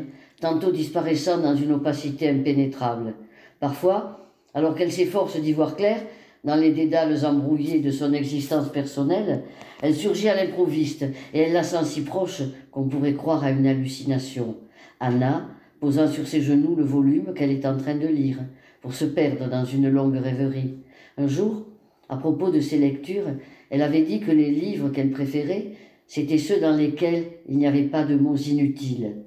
tantôt 0.45 0.71
disparaissant 0.71 1.39
dans 1.39 1.55
une 1.55 1.71
opacité 1.71 2.29
impénétrable. 2.29 3.15
Parfois, 3.59 4.29
alors 4.53 4.75
qu'elle 4.75 4.91
s'efforce 4.91 5.41
d'y 5.41 5.53
voir 5.53 5.75
clair, 5.75 5.97
dans 6.43 6.55
les 6.55 6.71
dédales 6.71 7.25
embrouillés 7.25 7.79
de 7.79 7.89
son 7.89 8.13
existence 8.13 8.71
personnelle, 8.71 9.41
elle 9.81 9.95
surgit 9.95 10.29
à 10.29 10.35
l'improviste 10.35 11.03
et 11.33 11.39
elle 11.39 11.53
la 11.53 11.63
sent 11.63 11.83
si 11.85 12.01
proche 12.01 12.43
qu'on 12.69 12.87
pourrait 12.87 13.15
croire 13.15 13.43
à 13.43 13.49
une 13.49 13.65
hallucination. 13.65 14.57
Anna, 14.99 15.49
posant 15.79 16.07
sur 16.07 16.27
ses 16.27 16.41
genoux 16.41 16.75
le 16.75 16.83
volume 16.83 17.33
qu'elle 17.33 17.49
est 17.49 17.65
en 17.65 17.77
train 17.77 17.95
de 17.95 18.07
lire, 18.07 18.37
pour 18.83 18.93
se 18.93 19.05
perdre 19.05 19.49
dans 19.49 19.65
une 19.65 19.89
longue 19.89 20.17
rêverie. 20.17 20.75
Un 21.17 21.27
jour, 21.27 21.65
à 22.07 22.17
propos 22.17 22.51
de 22.51 22.59
ses 22.59 22.77
lectures, 22.77 23.31
elle 23.71 23.81
avait 23.81 24.03
dit 24.03 24.19
que 24.19 24.31
les 24.31 24.51
livres 24.51 24.89
qu'elle 24.89 25.09
préférait, 25.09 25.71
c'étaient 26.05 26.37
ceux 26.37 26.59
dans 26.59 26.77
lesquels 26.77 27.23
il 27.49 27.57
n'y 27.57 27.65
avait 27.65 27.89
pas 27.89 28.03
de 28.03 28.15
mots 28.15 28.35
inutiles. 28.35 29.24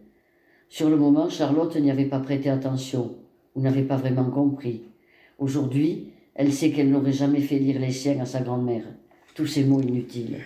Sur 0.68 0.90
le 0.90 0.96
moment, 0.96 1.28
Charlotte 1.28 1.76
n'y 1.76 1.90
avait 1.90 2.04
pas 2.04 2.20
prêté 2.20 2.50
attention, 2.50 3.14
ou 3.54 3.60
n'avait 3.62 3.82
pas 3.82 3.96
vraiment 3.96 4.30
compris. 4.30 4.82
Aujourd'hui, 5.38 6.08
elle 6.34 6.52
sait 6.52 6.70
qu'elle 6.70 6.90
n'aurait 6.90 7.12
jamais 7.12 7.40
fait 7.40 7.58
lire 7.58 7.80
les 7.80 7.90
siens 7.90 8.20
à 8.20 8.26
sa 8.26 8.40
grand-mère. 8.40 8.84
Tous 9.34 9.46
ces 9.46 9.64
mots 9.64 9.80
inutiles. 9.80 10.38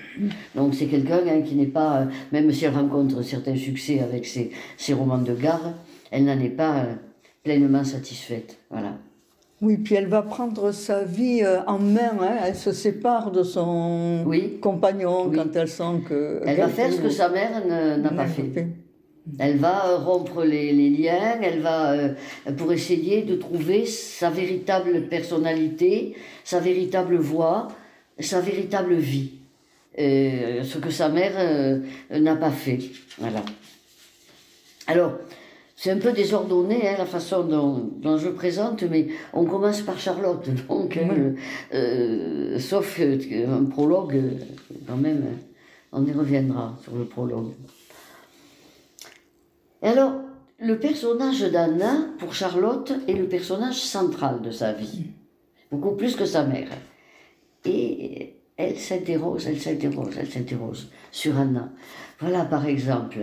Donc 0.55 0.75
c'est 0.75 0.87
quelqu'un 0.87 1.21
hein, 1.26 1.41
qui 1.41 1.55
n'est 1.55 1.67
pas, 1.67 2.00
euh, 2.00 2.05
même 2.31 2.52
si 2.52 2.67
elle 2.67 2.75
rencontre 2.75 3.23
certains 3.23 3.57
succès 3.57 4.00
avec 4.00 4.26
ses, 4.26 4.50
romans 4.93 5.19
de 5.19 5.35
gare, 5.35 5.73
elle 6.11 6.26
n'en 6.26 6.38
est 6.38 6.50
pas 6.50 6.81
euh, 6.81 6.95
pleinement 7.43 7.85
satisfaite. 7.85 8.59
Voilà. 8.71 8.99
Oui, 9.62 9.79
puis 9.79 9.95
elle 9.95 10.09
va 10.09 10.21
prendre 10.21 10.73
sa 10.73 11.05
vie 11.05 11.41
euh, 11.43 11.62
en 11.67 11.79
main. 11.79 12.19
Hein. 12.21 12.37
Elle 12.45 12.55
se 12.55 12.73
sépare 12.73 13.31
de 13.31 13.43
son 13.43 14.26
compagnon 14.61 15.31
quand 15.35 15.57
elle 15.57 15.69
sent 15.69 16.02
que. 16.07 16.43
Elle 16.45 16.59
va 16.59 16.69
faire 16.69 16.93
ce 16.93 17.00
que 17.00 17.09
sa 17.09 17.31
mère 17.31 17.67
n'a 17.67 18.11
pas 18.11 18.26
fait. 18.26 18.69
Elle 19.38 19.59
va 19.59 19.97
rompre 19.99 20.43
les, 20.43 20.73
les 20.73 20.91
liens, 20.91 21.38
elle 21.43 21.61
va 21.61 21.93
euh, 21.93 22.14
pour 22.57 22.73
essayer 22.73 23.23
de 23.23 23.37
trouver 23.37 23.87
sa 23.87 24.31
véritable 24.31 25.02
personnalité, 25.09 26.17
sa 26.45 26.59
véritable 26.59 27.17
voix, 27.17 27.69
sa 28.19 28.41
véritable 28.41 28.95
vie. 28.95 29.31
Euh, 29.99 30.64
ce 30.64 30.79
que 30.79 30.91
sa 30.91 31.11
mère 31.11 31.33
euh, 31.37 31.81
n'a 32.11 32.35
pas 32.35 32.50
fait. 32.50 32.79
Voilà. 33.19 33.43
Alors, 34.87 35.12
c'est 35.76 35.91
un 35.91 35.99
peu 35.99 36.12
désordonné 36.12 36.88
hein, 36.88 36.95
la 36.97 37.05
façon 37.05 37.43
dont, 37.43 37.91
dont, 37.99 38.17
je 38.17 38.31
présente, 38.31 38.85
mais 38.85 39.09
on 39.35 39.45
commence 39.45 39.83
par 39.83 39.99
Charlotte, 39.99 40.49
donc, 40.69 40.99
euh, 41.75 42.59
sauf 42.59 43.00
un 43.00 43.64
prologue, 43.64 44.19
quand 44.87 44.97
même, 44.97 45.25
on 45.93 46.07
y 46.07 46.12
reviendra 46.12 46.79
sur 46.83 46.97
le 46.97 47.05
prologue. 47.05 47.52
Et 49.83 49.87
alors, 49.87 50.15
le 50.59 50.79
personnage 50.79 51.43
d'Anna, 51.43 52.07
pour 52.19 52.35
Charlotte, 52.35 52.93
est 53.09 53.15
le 53.15 53.29
personnage 53.29 53.81
central 53.81 54.41
de 54.41 54.51
sa 54.51 54.73
vie, 54.73 55.07
beaucoup 55.71 55.97
plus 55.97 56.15
que 56.15 56.25
sa 56.25 56.45
mère. 56.45 56.69
Et 57.65 58.37
elle 58.57 58.79
s'interroge, 58.79 59.47
elle 59.47 59.61
s'interroge, 59.61 60.15
elle 60.19 60.31
s'interroge 60.31 60.87
sur 61.11 61.37
Anna. 61.37 61.73
Voilà 62.21 62.45
par 62.45 62.67
exemple, 62.67 63.19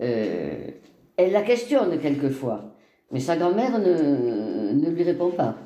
euh, 0.00 0.70
elle 1.16 1.32
la 1.32 1.42
questionne 1.42 1.98
quelquefois, 2.00 2.74
mais 3.12 3.20
sa 3.20 3.36
grand-mère 3.36 3.78
ne, 3.78 4.72
ne, 4.72 4.90
lui 4.90 5.04
répond 5.04 5.30
pas. 5.30 5.56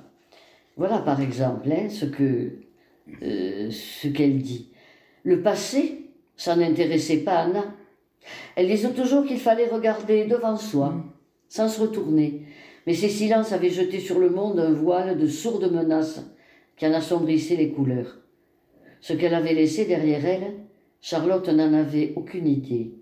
Voilà 0.77 0.99
par 0.99 1.21
exemple 1.21 1.71
hein, 1.73 1.89
ce 1.89 2.05
que 2.05 2.53
euh, 3.23 3.71
ce 3.71 4.09
qu'elle 4.09 4.39
dit. 4.39 4.71
Le 5.23 5.43
passé, 5.43 6.11
ça 6.37 6.55
n'intéressait 6.57 7.19
pas 7.19 7.39
Anna. 7.39 7.65
Elle 8.57 8.69
disait 8.69 8.93
toujours 8.93 9.25
qu'il 9.25 9.39
fallait 9.39 9.69
regarder 9.69 10.27
devant 10.27 10.57
soi, 10.57 10.95
sans 11.49 11.69
se 11.69 11.81
retourner. 11.81 12.43
Mais 12.87 12.95
ces 12.95 13.09
silences 13.09 13.53
avaient 13.53 13.71
jeté 13.71 14.01
sur 14.01 14.19
le 14.19 14.31
monde 14.31 14.59
un 14.59 14.73
voile 14.73 15.19
de 15.19 15.27
sourdes 15.27 15.71
menaces 15.73 16.23
qui 16.77 16.87
en 16.87 16.95
assombrissait 16.95 17.57
les 17.57 17.71
couleurs. 17.71 18.19
Ce 19.01 19.13
qu'elle 19.13 19.35
avait 19.35 19.55
laissé 19.55 19.85
derrière 19.85 20.25
elle, 20.25 20.55
Charlotte 21.01 21.49
n'en 21.49 21.73
avait 21.73 22.13
aucune 22.17 22.47
idée. 22.47 22.93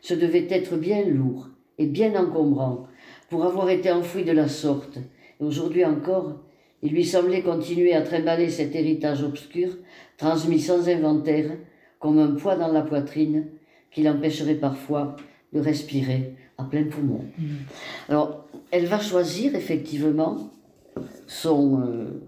Ce 0.00 0.14
devait 0.14 0.46
être 0.50 0.76
bien 0.76 1.04
lourd 1.04 1.48
et 1.78 1.86
bien 1.86 2.14
encombrant 2.14 2.86
pour 3.30 3.44
avoir 3.44 3.70
été 3.70 3.90
enfoui 3.90 4.24
de 4.24 4.32
la 4.32 4.48
sorte. 4.48 4.98
Et 5.40 5.44
aujourd'hui 5.44 5.84
encore, 5.84 6.40
il 6.82 6.92
lui 6.92 7.04
semblait 7.04 7.42
continuer 7.42 7.94
à 7.94 8.02
trimballer 8.02 8.50
cet 8.50 8.74
héritage 8.74 9.22
obscur, 9.22 9.70
transmis 10.18 10.60
sans 10.60 10.88
inventaire, 10.88 11.52
comme 11.98 12.18
un 12.18 12.34
poids 12.34 12.56
dans 12.56 12.72
la 12.72 12.82
poitrine, 12.82 13.46
qui 13.96 14.02
l'empêcherait 14.02 14.56
parfois 14.56 15.16
de 15.54 15.58
respirer 15.58 16.34
à 16.58 16.64
plein 16.64 16.84
poumon. 16.84 17.24
Mm. 17.38 17.44
Alors, 18.10 18.44
elle 18.70 18.84
va 18.84 19.00
choisir 19.00 19.54
effectivement 19.54 20.50
son, 21.26 21.80
euh, 21.80 22.20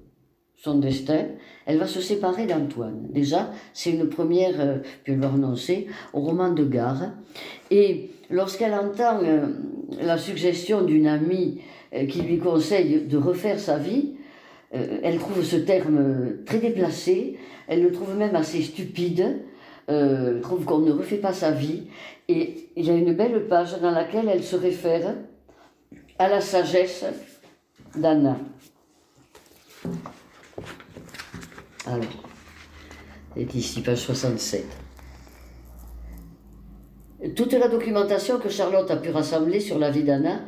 son 0.56 0.78
destin, 0.78 1.26
elle 1.66 1.76
va 1.76 1.86
se 1.86 2.00
séparer 2.00 2.46
d'Antoine. 2.46 3.08
Déjà, 3.10 3.50
c'est 3.74 3.90
une 3.90 4.08
première, 4.08 4.58
euh, 4.58 4.78
puis 5.04 5.12
elle 5.12 5.20
va 5.20 5.28
renoncer 5.28 5.88
au 6.14 6.20
roman 6.20 6.52
de 6.52 6.64
gare. 6.64 7.12
Et 7.70 8.12
lorsqu'elle 8.30 8.72
entend 8.72 9.22
euh, 9.22 9.48
la 10.00 10.16
suggestion 10.16 10.84
d'une 10.84 11.06
amie 11.06 11.60
euh, 11.92 12.06
qui 12.06 12.22
lui 12.22 12.38
conseille 12.38 13.02
de 13.02 13.18
refaire 13.18 13.60
sa 13.60 13.76
vie, 13.76 14.14
elle 14.70 15.16
trouve 15.16 15.42
ce 15.42 15.56
terme 15.56 16.44
très 16.44 16.58
déplacé, 16.58 17.38
elle 17.68 17.82
le 17.82 17.90
trouve 17.90 18.14
même 18.14 18.36
assez 18.36 18.60
stupide, 18.60 19.40
euh, 19.88 20.40
trouve 20.40 20.64
qu'on 20.64 20.78
ne 20.78 20.92
refait 20.92 21.16
pas 21.16 21.32
sa 21.32 21.50
vie. 21.50 21.84
Et 22.28 22.70
il 22.76 22.84
y 22.84 22.90
a 22.90 22.94
une 22.94 23.14
belle 23.14 23.46
page 23.46 23.80
dans 23.80 23.90
laquelle 23.90 24.28
elle 24.28 24.44
se 24.44 24.56
réfère 24.56 25.14
à 26.18 26.28
la 26.28 26.40
sagesse 26.40 27.04
d'Anna. 27.96 28.36
Alors, 31.86 32.04
c'est 33.34 33.54
ici, 33.54 33.80
page 33.80 33.98
67. 33.98 34.66
Toute 37.34 37.52
la 37.54 37.68
documentation 37.68 38.38
que 38.38 38.48
Charlotte 38.48 38.90
a 38.90 38.96
pu 38.96 39.10
rassembler 39.10 39.60
sur 39.60 39.78
la 39.78 39.90
vie 39.90 40.04
d'Anna 40.04 40.42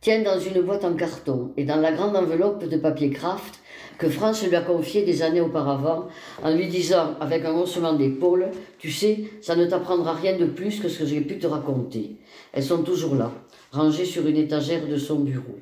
tient 0.00 0.22
dans 0.22 0.38
une 0.38 0.62
boîte 0.62 0.84
en 0.84 0.94
carton 0.94 1.52
et 1.56 1.64
dans 1.64 1.76
la 1.76 1.92
grande 1.92 2.16
enveloppe 2.16 2.64
de 2.68 2.76
papier 2.76 3.10
craft 3.10 3.60
que 3.98 4.08
France 4.08 4.46
lui 4.46 4.56
a 4.56 4.60
confiée 4.60 5.02
des 5.02 5.22
années 5.22 5.40
auparavant 5.40 6.08
en 6.42 6.54
lui 6.54 6.68
disant 6.68 7.14
avec 7.20 7.44
un 7.44 7.54
haussement 7.54 7.92
d'épaule 7.92 8.48
Tu 8.78 8.90
sais, 8.90 9.24
ça 9.40 9.56
ne 9.56 9.66
t'apprendra 9.66 10.14
rien 10.14 10.36
de 10.36 10.46
plus 10.46 10.80
que 10.80 10.88
ce 10.88 11.00
que 11.00 11.06
j'ai 11.06 11.20
pu 11.20 11.38
te 11.38 11.46
raconter. 11.46 12.16
Elles 12.52 12.64
sont 12.64 12.82
toujours 12.82 13.14
là, 13.14 13.32
rangées 13.70 14.04
sur 14.04 14.26
une 14.26 14.36
étagère 14.36 14.86
de 14.86 14.96
son 14.96 15.20
bureau. 15.20 15.58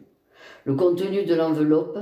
Le 0.64 0.74
contenu 0.74 1.24
de 1.24 1.34
l'enveloppe 1.34 1.98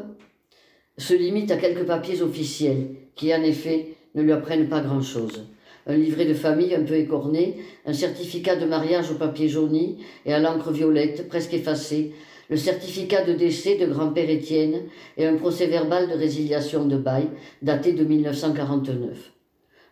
se 0.99 1.15
limite 1.15 1.51
à 1.51 1.57
quelques 1.57 1.87
papiers 1.87 2.23
officiels 2.23 2.89
qui, 3.15 3.35
en 3.35 3.43
effet, 3.43 3.97
ne 4.15 4.23
lui 4.23 4.33
apprennent 4.33 4.69
pas 4.69 4.81
grand-chose. 4.81 5.47
Un 5.87 5.97
livret 5.97 6.27
de 6.27 6.35
famille 6.35 6.75
un 6.75 6.83
peu 6.83 6.95
écorné, 6.95 7.57
un 7.87 7.95
certificat 7.95 8.57
de 8.57 8.67
mariage 8.67 9.11
au 9.11 9.15
papier 9.15 9.49
jauni 9.49 10.05
et 10.27 10.35
à 10.35 10.39
l'encre 10.39 10.71
violette, 10.71 11.29
presque 11.29 11.55
effacé, 11.55 12.13
le 12.51 12.57
certificat 12.57 13.25
de 13.25 13.33
décès 13.33 13.77
de 13.77 13.87
grand-père 13.87 14.29
Étienne 14.29 14.83
et 15.17 15.27
un 15.27 15.37
procès-verbal 15.37 16.09
de 16.09 16.15
résiliation 16.15 16.85
de 16.85 16.97
bail 16.97 17.29
daté 17.63 17.93
de 17.93 18.05
1949. 18.05 19.33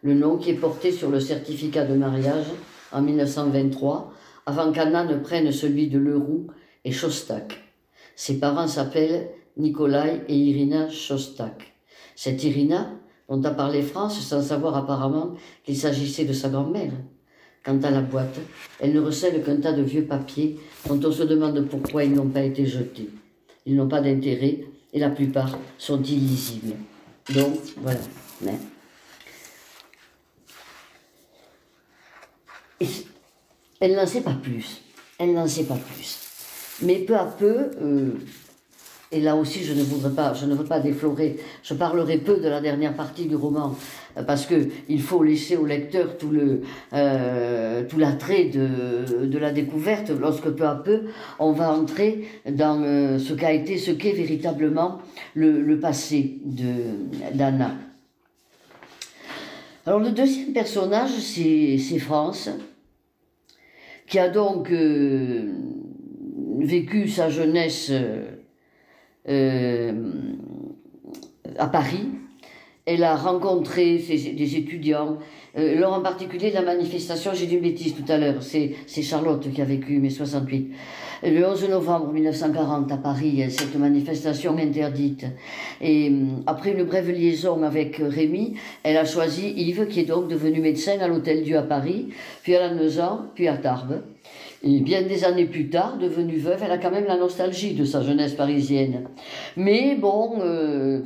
Le 0.03 0.15
nom 0.15 0.37
qui 0.39 0.51
est 0.51 0.55
porté 0.55 0.91
sur 0.91 1.11
le 1.11 1.21
certificat 1.21 1.85
de 1.85 1.95
mariage 1.95 2.47
en 2.93 3.01
1923, 3.01 4.13
avant 4.47 4.73
qu'Anna 4.73 5.05
ne 5.05 5.17
prenne 5.17 5.53
celui 5.53 5.89
de 5.89 5.99
Leroux 5.99 6.49
et 6.85 6.91
Shostak. 6.91 7.61
Ses 8.17 8.41
parents 8.41 8.67
s'appellent 8.67 9.29
Nikolai 9.57 10.23
et 10.29 10.37
Irina 10.37 10.89
Shostak. 10.89 11.75
Cette 12.17 12.43
Irina, 12.43 12.93
dont 13.29 13.43
a 13.45 13.51
parlé 13.51 13.83
France 13.83 14.19
sans 14.21 14.43
savoir 14.43 14.77
apparemment 14.77 15.35
qu'il 15.65 15.77
s'agissait 15.77 16.25
de 16.25 16.33
sa 16.33 16.49
grand-mère. 16.49 16.93
Quant 17.65 17.81
à 17.83 17.91
la 17.91 18.01
boîte, 18.01 18.39
elle 18.81 18.93
ne 18.93 19.01
recèle 19.01 19.43
qu'un 19.43 19.57
tas 19.57 19.73
de 19.73 19.83
vieux 19.83 20.05
papiers 20.05 20.59
dont 20.89 21.01
on 21.05 21.13
se 21.13 21.23
demande 21.23 21.67
pourquoi 21.69 22.05
ils 22.05 22.15
n'ont 22.15 22.29
pas 22.29 22.43
été 22.43 22.67
jetés. 22.67 23.11
Ils 23.67 23.77
n'ont 23.77 23.89
pas 23.89 24.01
d'intérêt 24.01 24.61
et 24.93 24.99
la 24.99 25.11
plupart 25.11 25.59
sont 25.77 26.03
illisibles. 26.03 26.75
Donc, 27.31 27.59
voilà. 27.77 28.01
Mais... 28.41 28.59
elle 33.81 33.95
n'en 33.95 34.07
sait 34.07 34.23
pas 34.23 34.35
plus. 34.35 34.83
Elle 35.19 35.35
n'en 35.35 35.47
sait 35.47 35.65
pas 35.65 35.77
plus. 35.77 36.19
Mais 36.83 37.01
peu 37.01 37.17
à 37.17 37.25
peu, 37.25 37.71
euh, 37.81 38.13
et 39.11 39.21
là 39.21 39.37
aussi, 39.37 39.65
je 39.65 39.73
ne 39.73 39.83
voudrais 39.83 40.11
pas, 40.11 40.35
je 40.35 40.45
ne 40.45 40.55
veux 40.55 40.67
pas 40.67 40.81
déflorer. 40.81 41.39
Je 41.63 41.73
parlerai 41.73 42.19
peu 42.19 42.37
de 42.37 42.49
la 42.49 42.61
dernière 42.61 42.93
partie 42.93 43.25
du 43.25 43.37
roman 43.37 43.75
euh, 44.19 44.23
parce 44.23 44.45
que 44.45 44.69
il 44.89 45.01
faut 45.01 45.23
laisser 45.23 45.57
au 45.57 45.65
lecteur 45.65 46.19
tout 46.19 46.29
le 46.29 46.61
euh, 46.93 47.85
tout 47.89 47.99
l'attrait 47.99 48.45
de, 48.45 49.25
de 49.25 49.39
la 49.39 49.51
découverte 49.51 50.11
lorsque 50.11 50.51
peu 50.51 50.67
à 50.67 50.75
peu 50.75 51.05
on 51.39 51.53
va 51.53 51.73
entrer 51.73 52.29
dans 52.51 52.83
euh, 52.83 53.19
ce 53.19 53.33
qu'a 53.33 53.53
été, 53.53 53.79
ce 53.79 53.93
qu'est 53.93 54.13
véritablement 54.13 54.99
le, 55.35 55.79
passé 55.81 56.41
de 56.45 57.33
d'Anna. 57.33 57.73
Alors 59.87 60.01
le 60.01 60.11
deuxième 60.11 60.53
personnage, 60.53 61.13
c'est 61.13 61.99
France, 61.99 62.51
qui 64.07 64.19
a 64.19 64.29
donc 64.29 64.71
vécu 66.59 67.09
sa 67.09 67.31
jeunesse 67.31 67.91
à 71.59 71.67
Paris. 71.67 72.09
Elle 72.87 73.05
a 73.05 73.17
rencontré 73.17 73.99
des 73.99 74.57
étudiants, 74.57 75.19
euh, 75.59 75.75
lors 75.79 75.93
en 75.93 76.01
particulier 76.01 76.51
de 76.51 76.55
la 76.55 76.63
manifestation, 76.63 77.33
j'ai 77.35 77.47
dit 77.47 77.57
une 77.57 77.63
bêtise 77.63 77.95
tout 77.95 78.11
à 78.11 78.17
l'heure, 78.17 78.43
c'est 78.43 79.03
Charlotte 79.03 79.51
qui 79.53 79.61
a 79.61 79.65
vécu 79.65 79.99
mai 79.99 80.11
68. 80.11 80.73
Le 81.25 81.45
11 81.45 81.69
novembre 81.69 82.13
1940 82.13 82.93
à 82.93 82.97
Paris, 82.97 83.45
cette 83.51 83.75
manifestation 83.75 84.57
interdite. 84.57 85.27
Et 85.81 86.09
euh, 86.11 86.27
après 86.47 86.73
une 86.73 86.85
brève 86.85 87.11
liaison 87.11 87.63
avec 87.63 87.97
Rémi, 87.97 88.55
elle 88.85 88.97
a 88.97 89.05
choisi 89.05 89.51
Yves, 89.51 89.89
qui 89.89 90.01
est 90.01 90.05
donc 90.05 90.29
devenu 90.29 90.61
médecin 90.61 90.99
à 91.01 91.09
l'Hôtel 91.09 91.43
Dieu 91.43 91.59
à 91.59 91.63
Paris, 91.63 92.09
puis 92.43 92.55
à 92.55 92.69
Lannemezan, 92.69 93.27
puis 93.35 93.49
à 93.49 93.57
Tarbes. 93.57 94.03
Et 94.63 94.81
bien 94.81 95.03
des 95.03 95.25
années 95.25 95.47
plus 95.47 95.71
tard, 95.71 95.99
devenue 95.99 96.37
veuve, 96.37 96.63
elle 96.65 96.73
a 96.73 96.79
quand 96.79 96.91
même 96.91 97.07
la 97.07 97.17
nostalgie 97.17 97.75
de 97.75 97.85
sa 97.85 98.03
jeunesse 98.03 98.35
parisienne. 98.35 99.09
Mais 99.57 99.95
bon, 99.95 100.41
euh, 100.41 101.03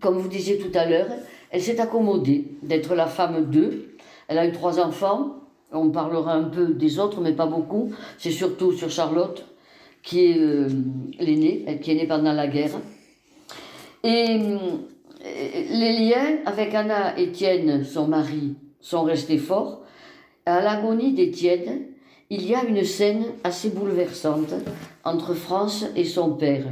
comme 0.00 0.16
vous 0.16 0.28
disiez 0.28 0.58
tout 0.58 0.70
à 0.74 0.86
l'heure, 0.86 1.08
elle 1.50 1.60
s'est 1.60 1.80
accommodée 1.80 2.46
d'être 2.62 2.94
la 2.94 3.06
femme 3.06 3.50
d'eux. 3.50 3.96
Elle 4.28 4.38
a 4.38 4.46
eu 4.46 4.52
trois 4.52 4.80
enfants. 4.80 5.36
On 5.72 5.90
parlera 5.90 6.34
un 6.34 6.44
peu 6.44 6.68
des 6.68 6.98
autres, 6.98 7.20
mais 7.20 7.32
pas 7.32 7.46
beaucoup. 7.46 7.92
C'est 8.16 8.30
surtout 8.30 8.72
sur 8.72 8.90
Charlotte, 8.90 9.44
qui 10.02 10.26
est 10.26 10.38
euh, 10.38 10.68
l'aînée, 11.18 11.78
qui 11.82 11.90
est 11.90 11.94
née 11.94 12.06
pendant 12.06 12.32
la 12.32 12.46
guerre. 12.46 12.78
Et 14.02 14.38
euh, 14.40 14.56
les 15.22 16.08
liens 16.08 16.38
avec 16.46 16.74
Anna 16.74 17.18
Étienne, 17.18 17.84
son 17.84 18.08
mari, 18.08 18.54
sont 18.80 19.02
restés 19.02 19.38
forts. 19.38 19.82
À 20.46 20.62
l'agonie 20.62 21.12
d'Étienne, 21.12 21.89
il 22.30 22.46
y 22.46 22.54
a 22.54 22.64
une 22.64 22.84
scène 22.84 23.24
assez 23.42 23.70
bouleversante 23.70 24.54
entre 25.04 25.34
France 25.34 25.84
et 25.96 26.04
son 26.04 26.34
père. 26.34 26.64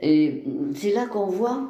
Et 0.00 0.44
c'est 0.74 0.92
là 0.92 1.06
qu'on 1.06 1.26
voit 1.26 1.62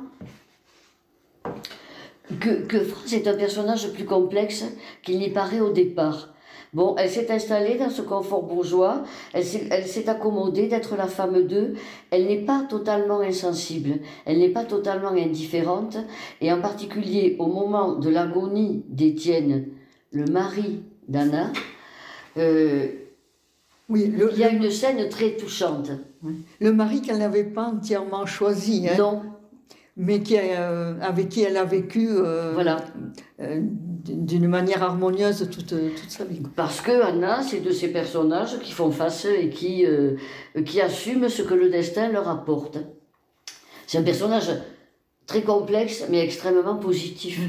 que, 2.40 2.66
que 2.66 2.80
France 2.80 3.12
est 3.12 3.28
un 3.28 3.36
personnage 3.36 3.92
plus 3.92 4.04
complexe 4.04 4.64
qu'il 5.02 5.18
n'y 5.18 5.30
paraît 5.30 5.60
au 5.60 5.70
départ. 5.70 6.34
Bon, 6.74 6.96
elle 6.98 7.08
s'est 7.08 7.32
installée 7.32 7.78
dans 7.78 7.88
ce 7.88 8.02
confort 8.02 8.42
bourgeois, 8.42 9.02
elle 9.32 9.44
s'est 9.44 10.08
accommodée 10.10 10.66
d'être 10.66 10.96
la 10.96 11.06
femme 11.06 11.46
d'eux, 11.46 11.72
elle 12.10 12.26
n'est 12.26 12.44
pas 12.44 12.66
totalement 12.68 13.20
insensible, 13.20 14.00
elle 14.26 14.38
n'est 14.38 14.50
pas 14.50 14.64
totalement 14.64 15.08
indifférente, 15.08 15.96
et 16.42 16.52
en 16.52 16.60
particulier 16.60 17.36
au 17.38 17.46
moment 17.46 17.94
de 17.94 18.10
l'agonie 18.10 18.84
d'Étienne, 18.86 19.68
le 20.10 20.26
mari 20.26 20.82
d'Anna, 21.08 21.52
euh, 22.38 22.86
oui, 23.88 24.12
il 24.32 24.38
y 24.38 24.44
a 24.44 24.50
une 24.50 24.70
scène 24.70 25.08
très 25.08 25.36
touchante. 25.36 25.90
Le 26.60 26.72
mari 26.72 27.00
qu'elle 27.00 27.18
n'avait 27.18 27.44
pas 27.44 27.64
entièrement 27.64 28.26
choisi. 28.26 28.86
Hein. 28.88 28.96
Non, 28.98 29.22
mais 29.96 30.20
qui, 30.22 30.36
euh, 30.38 30.94
avec 31.00 31.28
qui 31.28 31.42
elle 31.42 31.56
a 31.56 31.64
vécu 31.64 32.08
euh, 32.10 32.52
voilà. 32.54 32.84
Euh, 33.40 33.60
d'une 33.60 34.46
manière 34.46 34.82
harmonieuse 34.82 35.48
toute, 35.50 35.66
toute, 35.68 36.10
sa 36.10 36.24
vie. 36.24 36.40
Parce 36.54 36.80
que 36.80 37.02
Anna, 37.02 37.42
c'est 37.42 37.60
de 37.60 37.72
ces 37.72 37.88
personnages 37.88 38.58
qui 38.60 38.72
font 38.72 38.90
face 38.90 39.26
et 39.26 39.50
qui, 39.50 39.84
qui 40.64 40.80
assument 40.80 41.28
ce 41.28 41.42
que 41.42 41.52
le 41.52 41.68
destin 41.68 42.08
leur 42.08 42.26
apporte. 42.26 42.78
C'est 43.86 43.98
un 43.98 44.02
personnage 44.02 44.50
très 45.26 45.42
complexe, 45.42 46.04
mais 46.08 46.20
extrêmement 46.20 46.76
positif. 46.76 47.40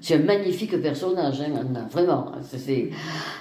C'est 0.00 0.14
un 0.14 0.18
magnifique 0.18 0.80
personnage, 0.82 1.40
hein, 1.40 1.86
vraiment. 1.90 2.32
C'est, 2.42 2.90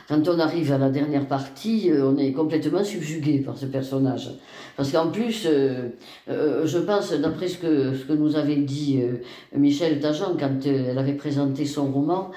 quand 0.08 0.28
on 0.28 0.40
arrive 0.40 0.72
à 0.72 0.78
la 0.78 0.90
dernière 0.90 1.28
partie, 1.28 1.90
euh, 1.92 2.12
on 2.12 2.18
est 2.18 2.32
complètement 2.34 2.84
subjugué 2.84 3.40
par 3.40 3.58
ce 3.58 3.66
personnage. 3.66 4.30
Parce 4.78 4.92
qu'en 4.92 5.08
plus, 5.10 5.46
euh, 5.48 5.90
euh, 6.30 6.66
je 6.68 6.78
pense, 6.78 7.14
d'après 7.14 7.48
ce 7.48 7.58
que, 7.58 7.96
ce 7.96 8.06
que 8.06 8.14
nous 8.14 8.36
avait 8.36 8.58
dit 8.58 9.02
Michel 9.56 10.00
Tajan 10.00 10.36
quand 10.40 10.66
elle 10.66 10.98
avait 10.98 11.14
présenté 11.14 11.66
son 11.66 11.92
roman, 11.92 12.32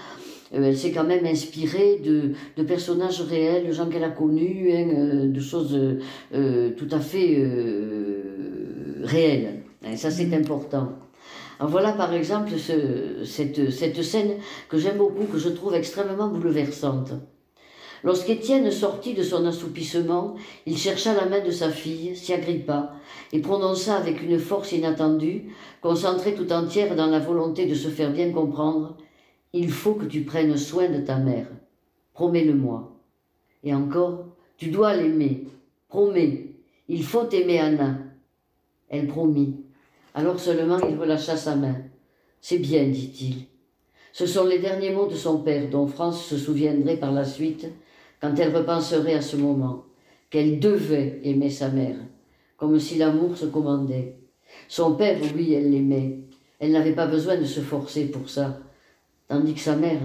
elle 0.52 0.76
s'est 0.76 0.92
quand 0.92 1.04
même 1.04 1.26
inspirée 1.26 2.00
de, 2.02 2.32
de, 2.56 2.62
personnages 2.62 3.20
réels, 3.20 3.66
de 3.66 3.72
gens 3.72 3.86
qu'elle 3.86 4.04
a 4.04 4.08
connus, 4.08 4.70
hein, 4.72 5.26
de 5.26 5.40
choses 5.40 5.78
tout 6.32 6.88
à 6.90 7.00
fait 7.00 7.46
réelles. 9.02 9.60
Et 9.86 9.96
ça, 9.96 10.10
c'est 10.10 10.24
mm. 10.24 10.30
Voilà 11.60 11.92
par 11.92 12.12
exemple 12.12 12.52
cette, 12.58 13.70
cette 13.70 14.02
scène 14.02 14.36
que 14.68 14.78
j'aime 14.78 14.98
beaucoup, 14.98 15.24
que 15.24 15.38
je 15.38 15.48
trouve 15.48 15.74
extrêmement 15.74 16.28
bouleversante. 16.28 17.12
Lorsqu'Étienne 18.04 18.70
sortit 18.70 19.14
de 19.14 19.24
son 19.24 19.44
assoupissement, 19.44 20.36
il 20.66 20.76
chercha 20.76 21.14
la 21.14 21.26
main 21.26 21.44
de 21.44 21.50
sa 21.50 21.70
fille, 21.70 22.14
s'y 22.14 22.32
agrippa, 22.32 22.92
et 23.32 23.40
prononça 23.40 23.96
avec 23.96 24.22
une 24.22 24.38
force 24.38 24.70
inattendue, 24.72 25.52
concentrée 25.80 26.34
tout 26.34 26.52
entière 26.52 26.94
dans 26.94 27.08
la 27.08 27.18
volonté 27.18 27.66
de 27.66 27.74
se 27.74 27.88
faire 27.88 28.12
bien 28.12 28.30
comprendre 28.30 28.96
Il 29.52 29.70
faut 29.70 29.94
que 29.94 30.04
tu 30.04 30.22
prennes 30.22 30.56
soin 30.56 30.88
de 30.88 31.00
ta 31.00 31.16
mère. 31.16 31.48
Promets-le-moi. 32.14 32.92
Et 33.64 33.74
encore, 33.74 34.26
tu 34.56 34.68
dois 34.68 34.94
l'aimer. 34.94 35.46
Promets. 35.88 36.54
Il 36.88 37.02
faut 37.02 37.28
aimer 37.30 37.58
Anna. 37.58 37.98
Elle 38.88 39.08
promit. 39.08 39.56
Alors 40.18 40.40
seulement 40.40 40.80
il 40.80 40.98
relâcha 40.98 41.36
sa 41.36 41.54
main. 41.54 41.76
C'est 42.40 42.58
bien, 42.58 42.88
dit-il. 42.88 43.44
Ce 44.12 44.26
sont 44.26 44.46
les 44.46 44.58
derniers 44.58 44.90
mots 44.90 45.06
de 45.06 45.14
son 45.14 45.38
père 45.38 45.70
dont 45.70 45.86
France 45.86 46.26
se 46.26 46.36
souviendrait 46.36 46.96
par 46.96 47.12
la 47.12 47.24
suite 47.24 47.68
quand 48.20 48.34
elle 48.36 48.52
repenserait 48.52 49.14
à 49.14 49.22
ce 49.22 49.36
moment, 49.36 49.84
qu'elle 50.28 50.58
devait 50.58 51.20
aimer 51.22 51.50
sa 51.50 51.68
mère, 51.68 51.94
comme 52.56 52.80
si 52.80 52.98
l'amour 52.98 53.36
se 53.36 53.46
commandait. 53.46 54.16
Son 54.66 54.96
père, 54.96 55.20
oui, 55.36 55.54
elle 55.54 55.70
l'aimait. 55.70 56.18
Elle 56.58 56.72
n'avait 56.72 56.96
pas 56.96 57.06
besoin 57.06 57.36
de 57.36 57.44
se 57.44 57.60
forcer 57.60 58.06
pour 58.06 58.28
ça. 58.28 58.58
Tandis 59.28 59.54
que 59.54 59.60
sa 59.60 59.76
mère, 59.76 60.00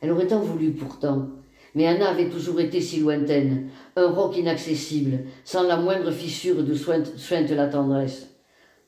elle 0.00 0.12
aurait 0.12 0.28
tant 0.28 0.40
voulu 0.40 0.70
pourtant. 0.70 1.28
Mais 1.74 1.86
Anna 1.86 2.08
avait 2.08 2.30
toujours 2.30 2.60
été 2.60 2.80
si 2.80 3.00
lointaine, 3.00 3.68
un 3.94 4.10
roc 4.10 4.38
inaccessible, 4.38 5.24
sans 5.44 5.64
la 5.64 5.76
moindre 5.76 6.12
fissure 6.12 6.64
de 6.64 6.72
sointe 6.72 7.50
la 7.50 7.66
tendresse. 7.66 8.33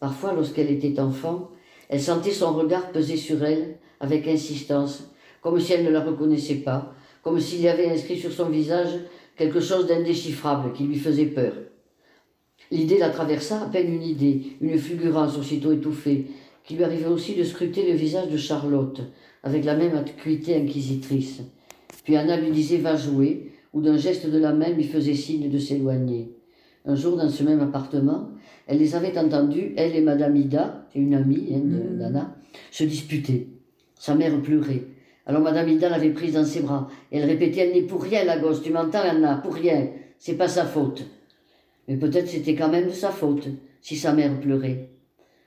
Parfois, 0.00 0.32
lorsqu'elle 0.34 0.70
était 0.70 1.00
enfant, 1.00 1.50
elle 1.88 2.00
sentait 2.00 2.32
son 2.32 2.52
regard 2.52 2.92
peser 2.92 3.16
sur 3.16 3.42
elle 3.44 3.78
avec 4.00 4.26
insistance, 4.28 5.10
comme 5.40 5.60
si 5.60 5.72
elle 5.72 5.84
ne 5.84 5.90
la 5.90 6.00
reconnaissait 6.00 6.56
pas, 6.56 6.94
comme 7.22 7.40
s'il 7.40 7.60
y 7.60 7.68
avait 7.68 7.90
inscrit 7.90 8.18
sur 8.18 8.32
son 8.32 8.48
visage 8.48 8.98
quelque 9.36 9.60
chose 9.60 9.86
d'indéchiffrable 9.86 10.72
qui 10.72 10.84
lui 10.84 10.96
faisait 10.96 11.26
peur. 11.26 11.52
L'idée 12.70 12.98
la 12.98 13.10
traversa 13.10 13.62
à 13.62 13.66
peine 13.66 13.92
une 13.92 14.02
idée, 14.02 14.56
une 14.60 14.78
fulgurance 14.78 15.38
aussitôt 15.38 15.72
étouffée, 15.72 16.26
qui 16.64 16.74
lui 16.74 16.84
arrivait 16.84 17.06
aussi 17.06 17.34
de 17.34 17.44
scruter 17.44 17.90
le 17.90 17.96
visage 17.96 18.28
de 18.28 18.36
Charlotte, 18.36 19.00
avec 19.44 19.64
la 19.64 19.76
même 19.76 19.96
acuité 19.96 20.56
inquisitrice. 20.56 21.42
Puis 22.02 22.16
Anna 22.16 22.36
lui 22.36 22.50
disait 22.50 22.78
va 22.78 22.96
jouer, 22.96 23.52
ou 23.72 23.80
d'un 23.80 23.96
geste 23.96 24.28
de 24.28 24.38
la 24.38 24.52
main 24.52 24.70
lui 24.70 24.84
faisait 24.84 25.14
signe 25.14 25.48
de 25.50 25.58
s'éloigner. 25.58 26.32
Un 26.84 26.96
jour, 26.96 27.16
dans 27.16 27.28
ce 27.28 27.42
même 27.42 27.60
appartement, 27.60 28.30
elle 28.66 28.78
les 28.78 28.94
avait 28.94 29.16
entendus, 29.16 29.72
elle 29.76 29.94
et 29.94 30.00
Madame 30.00 30.36
Ida, 30.36 30.86
une 30.94 31.14
amie 31.14 31.52
hein, 31.54 31.60
de 31.64 32.08
mm. 32.08 32.26
se 32.70 32.84
disputer. 32.84 33.48
Sa 33.94 34.14
mère 34.14 34.40
pleurait. 34.42 34.82
Alors 35.26 35.42
Madame 35.42 35.68
Ida 35.68 35.88
l'avait 35.88 36.10
prise 36.10 36.34
dans 36.34 36.44
ses 36.44 36.60
bras. 36.60 36.88
elle 37.10 37.24
répétait 37.24 37.60
Elle 37.60 37.74
n'est 37.74 37.86
pour 37.86 38.02
rien, 38.02 38.24
la 38.24 38.38
gosse, 38.38 38.62
tu 38.62 38.72
m'entends, 38.72 39.00
Anna 39.00 39.36
Pour 39.36 39.54
rien. 39.54 39.88
C'est 40.18 40.36
pas 40.36 40.48
sa 40.48 40.64
faute. 40.64 41.04
Mais 41.88 41.96
peut-être 41.96 42.28
c'était 42.28 42.54
quand 42.54 42.68
même 42.68 42.86
de 42.86 42.92
sa 42.92 43.10
faute, 43.10 43.48
si 43.80 43.96
sa 43.96 44.12
mère 44.12 44.38
pleurait. 44.40 44.90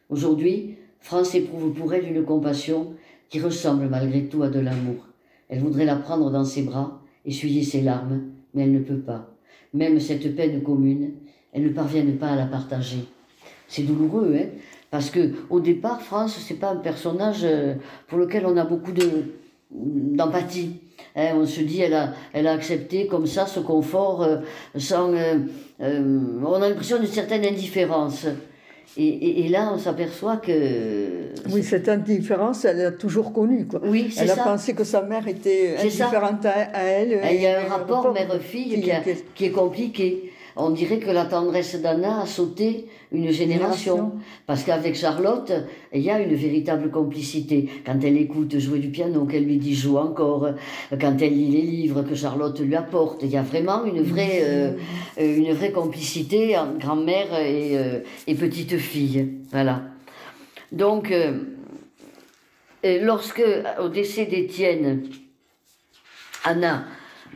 Aujourd'hui, 0.09 0.75
France 0.99 1.35
éprouve 1.35 1.73
pour 1.73 1.93
elle 1.93 2.07
une 2.07 2.23
compassion 2.23 2.93
qui 3.29 3.39
ressemble 3.39 3.87
malgré 3.87 4.25
tout 4.25 4.43
à 4.43 4.49
de 4.49 4.59
l'amour. 4.59 5.07
Elle 5.49 5.59
voudrait 5.59 5.85
la 5.85 5.95
prendre 5.95 6.29
dans 6.31 6.45
ses 6.45 6.63
bras, 6.63 7.01
essuyer 7.25 7.63
ses 7.63 7.81
larmes, 7.81 8.21
mais 8.53 8.63
elle 8.63 8.73
ne 8.73 8.79
peut 8.79 8.99
pas. 8.99 9.35
Même 9.73 9.99
cette 9.99 10.35
peine 10.35 10.63
commune, 10.63 11.11
elles 11.53 11.63
ne 11.63 11.69
parviennent 11.69 12.17
pas 12.17 12.27
à 12.27 12.35
la 12.35 12.45
partager. 12.45 13.05
C'est 13.67 13.83
douloureux, 13.83 14.35
hein, 14.35 14.47
parce 14.91 15.09
que 15.09 15.33
au 15.49 15.59
départ, 15.59 16.01
France, 16.01 16.39
c'est 16.45 16.55
pas 16.55 16.71
un 16.71 16.77
personnage 16.77 17.41
euh, 17.43 17.75
pour 18.07 18.17
lequel 18.17 18.45
on 18.45 18.57
a 18.57 18.65
beaucoup 18.65 18.91
de 18.91 19.35
d'empathie. 19.71 20.81
Hein. 21.15 21.33
on 21.35 21.45
se 21.45 21.61
dit, 21.61 21.81
elle 21.81 21.93
a, 21.93 22.13
elle 22.33 22.47
a 22.47 22.53
accepté 22.53 23.05
comme 23.05 23.27
ça 23.27 23.45
ce 23.45 23.59
confort 23.59 24.23
euh, 24.23 24.37
sans. 24.75 25.13
Euh, 25.13 25.37
on 25.79 26.53
a 26.53 26.69
l'impression 26.69 26.97
d'une 26.97 27.07
certaine 27.07 27.45
indifférence. 27.45 28.25
Et, 28.97 29.45
et, 29.45 29.49
là, 29.49 29.71
on 29.71 29.77
s'aperçoit 29.77 30.37
que. 30.37 31.31
Oui, 31.51 31.61
cette 31.61 31.87
indifférence, 31.87 32.65
elle 32.65 32.77
l'a 32.77 32.91
toujours 32.91 33.31
connue. 33.31 33.67
Quoi. 33.67 33.81
Oui, 33.83 34.13
elle 34.17 34.31
a 34.31 34.35
pensé 34.35 34.73
que 34.73 34.83
sa 34.83 35.03
mère 35.03 35.27
était 35.27 35.77
indifférente 35.79 36.43
à, 36.45 36.81
elle. 36.81 37.21
il 37.31 37.41
y 37.41 37.45
a 37.45 37.61
un 37.61 37.69
rapport 37.69 38.11
mère-fille 38.11 38.81
qui, 38.81 38.91
qui, 39.35 39.45
est 39.45 39.51
compliqué 39.51 40.31
on 40.59 40.71
dirait 40.71 40.99
que 40.99 41.09
la 41.09 41.25
tendresse 41.25 41.81
d'Anna 41.81 42.21
a 42.21 42.25
sauté 42.25 42.87
une 43.11 43.31
génération. 43.31 44.13
Parce 44.45 44.63
qu'avec 44.63 44.95
Charlotte, 44.95 45.51
il 45.93 46.01
y 46.01 46.09
a 46.09 46.19
une 46.19 46.35
véritable 46.35 46.91
complicité. 46.91 47.69
Quand 47.85 48.03
elle 48.03 48.17
écoute 48.17 48.59
jouer 48.59 48.79
du 48.79 48.89
piano, 48.89 49.25
qu'elle 49.25 49.45
lui 49.45 49.57
dit 49.57 49.73
joue 49.73 49.97
encore, 49.97 50.49
quand 50.99 51.21
elle 51.21 51.33
lit 51.33 51.49
les 51.49 51.61
livres 51.61 52.03
que 52.03 52.13
Charlotte 52.13 52.59
lui 52.59 52.75
apporte, 52.75 53.23
il 53.23 53.29
y 53.29 53.37
a 53.37 53.41
vraiment 53.41 53.85
une 53.85 54.01
vraie, 54.01 54.41
euh, 54.43 54.73
une 55.17 55.53
vraie 55.53 55.71
complicité 55.71 56.57
entre 56.57 56.77
grand-mère 56.77 57.33
et, 57.39 57.77
euh, 57.77 57.99
et, 58.27 58.35
petite 58.35 58.77
fille. 58.77 59.27
Voilà. 59.51 59.83
Donc, 60.71 61.11
euh, 61.11 61.39
lorsque, 62.83 63.43
au 63.81 63.87
décès 63.87 64.25
d'Étienne, 64.25 65.03
Anna 66.43 66.83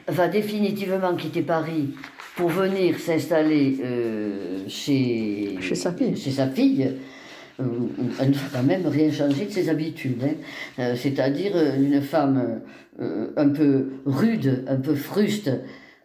va 0.08 0.28
définitivement 0.28 1.16
quitter 1.16 1.42
Paris 1.42 1.94
pour 2.36 2.50
venir 2.50 3.00
s'installer 3.00 3.78
euh, 3.84 4.68
chez, 4.68 5.58
chez 5.62 5.76
sa 5.76 5.94
fille. 5.94 6.16
Chez 6.16 6.32
sa 6.32 6.48
fille 6.48 6.92
euh, 7.60 7.64
elle 8.20 8.30
ne 8.30 8.34
va 8.34 8.48
quand 8.52 8.64
même 8.64 8.88
rien 8.88 9.12
changer 9.12 9.46
de 9.46 9.52
ses 9.52 9.70
habitudes. 9.70 10.24
Hein. 10.24 10.34
Euh, 10.80 10.96
c'est-à-dire 10.96 11.56
une 11.80 12.02
femme 12.02 12.62
un 13.00 13.50
peu 13.50 13.90
rude, 14.06 14.66
un 14.68 14.78
peu 14.78 14.96
fruste. 14.96 15.52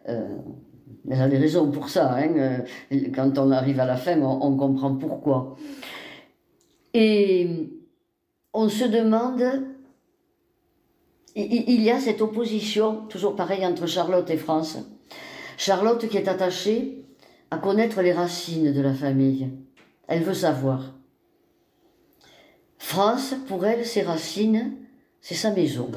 elle 0.05 1.21
a 1.21 1.27
des 1.27 1.37
raisons 1.37 1.71
pour 1.71 1.89
ça. 1.89 2.15
Hein. 2.15 2.63
quand 3.15 3.37
on 3.37 3.51
arrive 3.51 3.79
à 3.79 3.85
la 3.85 3.95
fin, 3.95 4.19
on, 4.21 4.39
on 4.41 4.57
comprend 4.57 4.95
pourquoi. 4.95 5.55
Et 6.93 7.47
on 8.53 8.69
se 8.69 8.85
demande 8.85 9.43
il 11.35 11.81
y 11.81 11.91
a 11.91 11.99
cette 11.99 12.21
opposition, 12.21 13.05
toujours 13.07 13.35
pareil, 13.35 13.65
entre 13.65 13.87
Charlotte 13.87 14.29
et 14.29 14.37
France. 14.37 14.77
Charlotte 15.59 16.07
qui 16.07 16.15
est 16.15 16.29
attachée 16.29 17.03
à 17.51 17.57
connaître 17.57 18.01
les 18.01 18.13
racines 18.13 18.71
de 18.71 18.81
la 18.81 18.93
famille. 18.93 19.49
Elle 20.07 20.23
veut 20.23 20.33
savoir. 20.33 20.95
France, 22.77 23.35
pour 23.45 23.65
elle, 23.65 23.85
ses 23.85 24.03
racines, 24.03 24.77
c'est 25.19 25.35
sa 25.35 25.51
maison. 25.51 25.91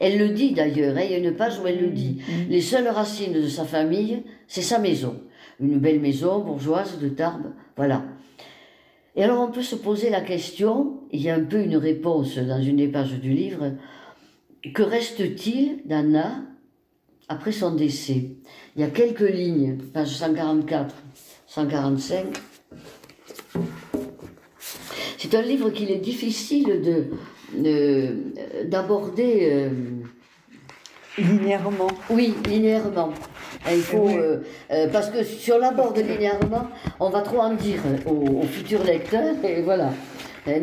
Elle 0.00 0.18
le 0.18 0.30
dit 0.30 0.50
d'ailleurs, 0.50 0.98
il 0.98 1.12
y 1.12 1.14
a 1.14 1.18
une 1.18 1.36
page 1.36 1.60
où 1.60 1.66
elle 1.68 1.80
le 1.80 1.90
dit. 1.90 2.22
Les 2.48 2.60
seules 2.60 2.88
racines 2.88 3.32
de 3.32 3.46
sa 3.46 3.64
famille, 3.64 4.24
c'est 4.48 4.62
sa 4.62 4.80
maison. 4.80 5.14
Une 5.60 5.78
belle 5.78 6.00
maison 6.00 6.40
bourgeoise 6.40 6.98
de 6.98 7.08
Tarbes, 7.08 7.52
voilà. 7.76 8.02
Et 9.14 9.22
alors 9.22 9.48
on 9.48 9.52
peut 9.52 9.62
se 9.62 9.76
poser 9.76 10.10
la 10.10 10.22
question, 10.22 11.02
il 11.12 11.22
y 11.22 11.30
a 11.30 11.36
un 11.36 11.44
peu 11.44 11.62
une 11.62 11.76
réponse 11.76 12.36
dans 12.36 12.60
une 12.60 12.78
des 12.78 12.88
pages 12.88 13.20
du 13.20 13.30
livre, 13.30 13.74
que 14.74 14.82
reste-t-il 14.82 15.86
d'Anna 15.86 16.42
après 17.28 17.52
son 17.52 17.74
décès? 17.74 18.32
Il 18.74 18.80
y 18.80 18.84
a 18.84 18.88
quelques 18.88 19.20
lignes, 19.20 19.76
page 19.92 20.16
144, 20.16 20.94
145. 21.46 22.26
C'est 25.18 25.34
un 25.34 25.42
livre 25.42 25.68
qu'il 25.70 25.90
est 25.90 25.98
difficile 25.98 26.80
de, 27.54 28.16
d'aborder. 28.64 29.50
Euh, 29.52 29.68
linéairement. 31.18 31.90
Oui, 32.08 32.34
linéairement. 32.48 33.10
Il 33.70 33.82
faut, 33.82 34.08
euh, 34.08 34.42
euh, 34.70 34.88
parce 34.90 35.10
que 35.10 35.22
sur 35.22 35.58
l'abord 35.58 35.92
de 35.92 36.00
linéairement, 36.00 36.68
on 36.98 37.10
va 37.10 37.20
trop 37.20 37.40
en 37.40 37.52
dire 37.52 37.80
aux, 38.06 38.42
futurs 38.42 38.84
lecteurs, 38.84 39.36
et 39.44 39.60
voilà. 39.60 39.90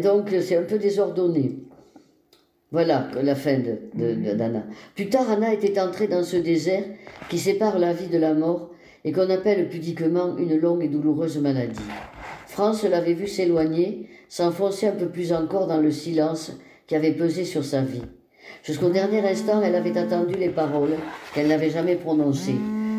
donc 0.01 0.35
c'est 0.41 0.57
un 0.57 0.63
peu 0.63 0.79
désordonné. 0.79 1.59
Voilà 2.71 3.07
la 3.21 3.35
fin 3.35 3.57
de, 3.59 4.33
d'Anna. 4.33 4.63
Plus 4.95 5.09
tard, 5.09 5.29
Anna 5.29 5.53
était 5.53 5.79
entrée 5.79 6.07
dans 6.07 6.23
ce 6.23 6.37
désert 6.37 6.83
qui 7.29 7.39
sépare 7.39 7.79
la 7.79 7.93
vie 7.93 8.07
de 8.07 8.17
la 8.19 8.33
mort 8.33 8.69
et 9.03 9.11
qu'on 9.11 9.29
appelle 9.29 9.69
pudiquement 9.69 10.37
une 10.37 10.57
longue 10.57 10.83
et 10.83 10.87
douloureuse 10.87 11.39
maladie. 11.39 11.79
France 12.45 12.83
l'avait 12.83 13.13
vue 13.13 13.27
s'éloigner, 13.27 14.07
s'enfoncer 14.27 14.87
un 14.87 14.91
peu 14.91 15.07
plus 15.07 15.33
encore 15.33 15.67
dans 15.67 15.79
le 15.79 15.91
silence 15.91 16.51
qui 16.85 16.95
avait 16.95 17.13
pesé 17.13 17.45
sur 17.45 17.63
sa 17.63 17.81
vie. 17.81 18.03
Jusqu'au 18.63 18.89
dernier 18.89 19.27
instant, 19.27 19.61
elle 19.63 19.75
avait 19.75 19.97
attendu 19.97 20.35
les 20.35 20.49
paroles 20.49 20.95
qu'elle 21.33 21.47
n'avait 21.47 21.69
jamais 21.69 21.95
prononcées. 21.95 22.55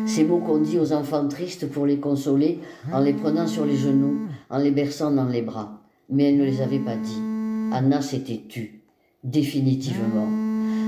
Ces 0.07 0.23
mots 0.23 0.39
qu'on 0.39 0.57
dit 0.57 0.79
aux 0.79 0.93
enfants 0.93 1.27
tristes 1.27 1.69
pour 1.69 1.85
les 1.85 1.99
consoler, 1.99 2.59
en 2.91 2.99
les 2.99 3.13
prenant 3.13 3.47
sur 3.47 3.65
les 3.65 3.75
genoux, 3.75 4.27
en 4.49 4.57
les 4.57 4.71
berçant 4.71 5.11
dans 5.11 5.27
les 5.27 5.41
bras. 5.41 5.81
Mais 6.09 6.29
elle 6.29 6.37
ne 6.37 6.43
les 6.43 6.61
avait 6.61 6.79
pas 6.79 6.95
dit. 6.95 7.21
Anna 7.71 8.01
s'était 8.01 8.41
tue, 8.49 8.80
définitivement. 9.23 10.27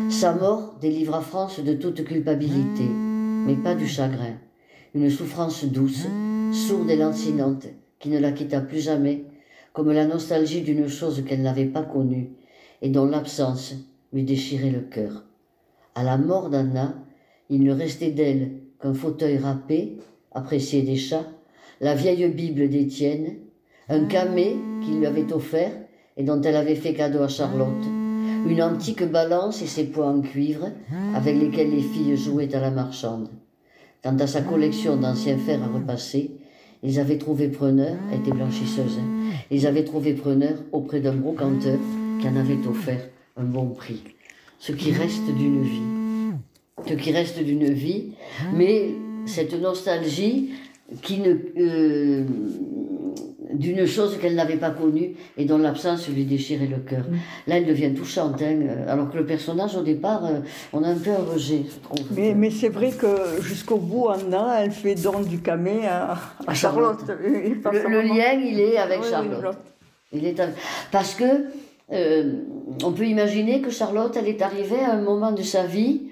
Sa 0.10 0.34
mort 0.34 0.76
délivra 0.82 1.22
France 1.22 1.60
de 1.60 1.74
toute 1.74 2.04
culpabilité, 2.04 2.84
mais 3.46 3.56
pas 3.56 3.76
du 3.76 3.88
chagrin. 3.88 4.36
Une 4.96 5.10
souffrance 5.10 5.66
douce, 5.66 6.08
sourde 6.52 6.90
et 6.90 6.96
lancinante, 6.96 7.68
qui 8.00 8.10
ne 8.10 8.20
la 8.20 8.32
quitta 8.32 8.62
plus 8.62 8.80
jamais, 8.80 9.26
comme 9.72 9.92
la 9.92 10.06
nostalgie 10.06 10.62
d'une 10.62 10.88
chose 10.88 11.24
qu'elle 11.26 11.42
n'avait 11.42 11.66
pas 11.66 11.84
connue 11.84 12.32
et 12.82 12.90
dont 12.90 13.06
l'absence 13.06 13.76
lui 14.12 14.24
déchirait 14.24 14.72
le 14.72 14.82
cœur. 14.82 15.24
À 15.96 16.04
la 16.04 16.18
mort 16.18 16.50
d'Anna, 16.50 16.96
il 17.50 17.64
ne 17.64 17.72
restait 17.72 18.12
d'elle 18.12 18.60
qu'un 18.80 18.94
fauteuil 18.94 19.38
râpé, 19.38 19.98
apprécié 20.32 20.82
des 20.82 20.96
chats, 20.96 21.28
la 21.82 21.96
vieille 21.96 22.28
Bible 22.30 22.70
d'Étienne, 22.70 23.38
un 23.90 24.06
camé 24.06 24.56
qu'il 24.84 25.00
lui 25.00 25.06
avait 25.06 25.34
offert 25.34 25.72
et 26.18 26.24
dont 26.24 26.42
elle 26.42 26.56
avait 26.56 26.76
fait 26.76 26.94
cadeau 26.94 27.22
à 27.22 27.28
Charlotte, 27.28 28.03
une 28.48 28.62
antique 28.62 29.04
balance 29.04 29.62
et 29.62 29.68
ses 29.68 29.86
poids 29.86 30.08
en 30.08 30.22
cuivre 30.22 30.72
avec 31.16 31.36
lesquels 31.36 31.72
les 31.72 31.82
filles 31.82 32.18
jouaient 32.18 32.54
à 32.56 32.60
la 32.60 32.72
marchande. 32.72 33.30
Quant 34.04 34.18
à 34.18 34.28
sa 34.28 34.42
collection 34.42 34.98
d'anciens 34.98 35.38
fers 35.38 35.64
à 35.64 35.68
repasser, 35.68 36.32
ils 36.84 37.00
avaient 37.00 37.18
trouvé 37.18 37.48
preneur, 37.48 37.96
elle 38.12 38.20
était 38.20 38.32
blanchisseuse, 38.32 39.00
ils 39.50 39.66
avaient 39.66 39.86
trouvé 39.86 40.14
preneur 40.14 40.58
auprès 40.74 41.00
d'un 41.00 41.14
brocanteur 41.14 41.80
qui 42.20 42.28
en 42.28 42.36
avait 42.36 42.68
offert 42.68 43.08
un 43.38 43.46
bon 43.46 43.70
prix. 43.70 44.04
Ce 44.60 44.74
qui 44.74 44.92
reste 44.92 45.34
d'une 45.36 45.62
vie. 45.64 45.82
Ce 46.88 46.94
qui 46.94 47.12
reste 47.12 47.42
d'une 47.42 47.72
vie, 47.72 48.12
mais 48.54 48.96
cette 49.26 49.54
nostalgie 49.62 50.52
qui 51.02 51.20
ne, 51.20 51.34
euh, 51.58 52.24
d'une 53.54 53.86
chose 53.86 54.18
qu'elle 54.20 54.36
n'avait 54.36 54.58
pas 54.58 54.72
connue 54.72 55.16
et 55.38 55.46
dont 55.46 55.58
l'absence 55.58 56.08
lui 56.10 56.26
déchirait 56.26 56.68
le 56.68 56.78
cœur. 56.78 57.04
Mm. 57.10 57.16
Là, 57.48 57.58
elle 57.58 57.66
devient 57.66 57.94
touchante, 57.94 58.42
hein, 58.42 58.60
alors 58.88 59.10
que 59.10 59.18
le 59.18 59.26
personnage, 59.26 59.76
au 59.76 59.84
départ, 59.84 60.26
euh, 60.26 60.40
on 60.74 60.84
a 60.84 60.90
un 60.90 60.96
peu 60.96 61.12
un 61.12 61.34
rejet, 61.34 61.64
je 61.70 61.80
trouve. 61.84 62.06
Mais, 62.16 62.34
mais 62.34 62.50
c'est 62.50 62.70
vrai 62.70 62.92
que 62.92 63.42
jusqu'au 63.42 63.78
bout, 63.78 64.10
Anna, 64.10 64.64
elle 64.64 64.72
fait 64.72 64.96
don 64.96 65.22
du 65.22 65.40
camé 65.40 65.88
à, 65.88 66.18
Charlotte. 66.54 67.00
Le, 67.08 68.02
lien, 68.02 68.34
il 68.34 68.60
est 68.60 68.78
avec 68.78 69.04
Charlotte. 69.04 69.58
Il 70.12 70.26
est 70.26 70.42
Parce 70.92 71.16
que 71.16 71.26
euh, 71.92 72.34
on 72.84 72.92
peut 72.92 73.06
imaginer 73.06 73.62
que 73.62 73.70
Charlotte, 73.70 74.16
elle 74.18 74.28
est 74.28 74.42
arrivée 74.42 74.80
à 74.80 74.94
un 74.94 75.02
moment 75.02 75.32
de 75.32 75.42
sa 75.42 75.66
vie 75.66 76.10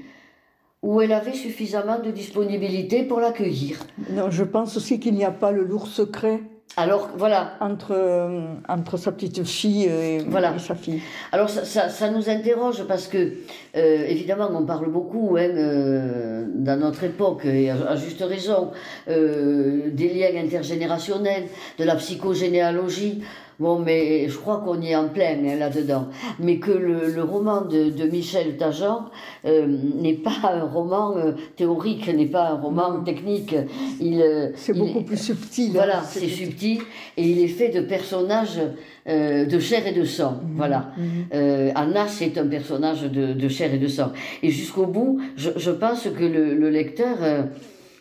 où 0.81 0.99
elle 1.01 1.11
avait 1.11 1.33
suffisamment 1.33 1.99
de 1.99 2.09
disponibilité 2.11 3.03
pour 3.03 3.19
l'accueillir. 3.19 3.77
Non, 4.09 4.31
je 4.31 4.43
pense 4.43 4.77
aussi 4.77 4.99
qu'il 4.99 5.13
n'y 5.13 5.25
a 5.25 5.31
pas 5.31 5.51
le 5.51 5.63
lourd 5.63 5.87
secret 5.87 6.41
alors 6.77 7.09
voilà. 7.15 7.53
Entre, 7.59 7.91
euh, 7.91 8.53
entre 8.69 8.97
sa 8.97 9.11
petite 9.11 9.43
fille 9.43 9.83
et, 9.85 10.19
voilà. 10.27 10.57
sa 10.57 10.75
fille. 10.75 11.01
Alors 11.31 11.49
ça, 11.49 11.89
ça, 11.89 12.09
nous 12.09 12.29
interroge 12.29 12.83
parce 12.87 13.07
que, 13.07 13.33
euh, 13.75 14.05
évidemment, 14.07 14.49
on 14.53 14.65
parle 14.65 14.89
beaucoup 14.89 15.35
hein, 15.37 15.49
euh, 15.49 16.45
dans 16.55 16.79
notre 16.79 17.03
époque, 17.03 17.45
et 17.45 17.69
à, 17.69 17.95
juste 17.95 18.23
raison, 18.23 18.71
des 19.07 20.13
liens 20.13 20.41
intergénérationnels, 20.41 21.47
de 21.77 21.83
la 21.83 21.95
psychogénéalogie. 21.95 23.23
Bon, 23.61 23.77
mais 23.77 24.27
je 24.27 24.37
crois 24.37 24.57
qu'on 24.65 24.81
y 24.81 24.87
est 24.87 24.95
en 24.95 25.09
plein 25.09 25.37
hein, 25.45 25.55
là-dedans. 25.55 26.07
Mais 26.39 26.57
que 26.57 26.71
le, 26.71 27.23
roman 27.23 27.61
de, 27.61 28.09
Michel 28.11 28.57
Tajan 28.57 29.05
euh, 29.45 29.67
n'est 30.01 30.15
pas 30.15 30.51
un 30.51 30.63
roman 30.63 31.15
euh, 31.15 31.33
théorique, 31.55 32.07
n'est 32.07 32.25
pas 32.25 32.49
un 32.49 32.55
roman 32.55 33.01
technique. 33.01 33.55
Il, 33.99 34.19
euh, 34.19 34.49
c'est 34.55 34.75
beaucoup 34.75 35.01
plus 35.01 35.17
subtil. 35.17 35.73
Voilà, 35.73 35.99
hein, 35.99 36.03
c'est 36.07 36.27
subtil. 36.27 36.79
Et 37.17 37.23
il 37.23 37.39
est 37.39 37.49
fait 37.49 37.69
de 37.69 37.81
personnages 37.81 38.59
de 39.05 39.59
chair 39.59 39.85
et 39.85 39.93
de 39.93 40.05
sang. 40.05 40.39
Mhm. 40.43 40.57
Voilà. 40.57 40.91
Mhm. 40.97 41.71
Anna, 41.75 42.07
c'est 42.07 42.37
un 42.39 42.47
personnage 42.47 43.03
de, 43.03 43.47
chair 43.47 43.71
et 43.73 43.77
de 43.77 43.87
sang. 43.87 44.11
Et 44.41 44.49
jusqu'au 44.49 44.87
bout, 44.87 45.21
je, 45.35 45.71
pense 45.71 46.03
que 46.03 46.23
le, 46.23 46.55
le 46.55 46.69
lecteur 46.69 47.17
euh, 47.21 47.43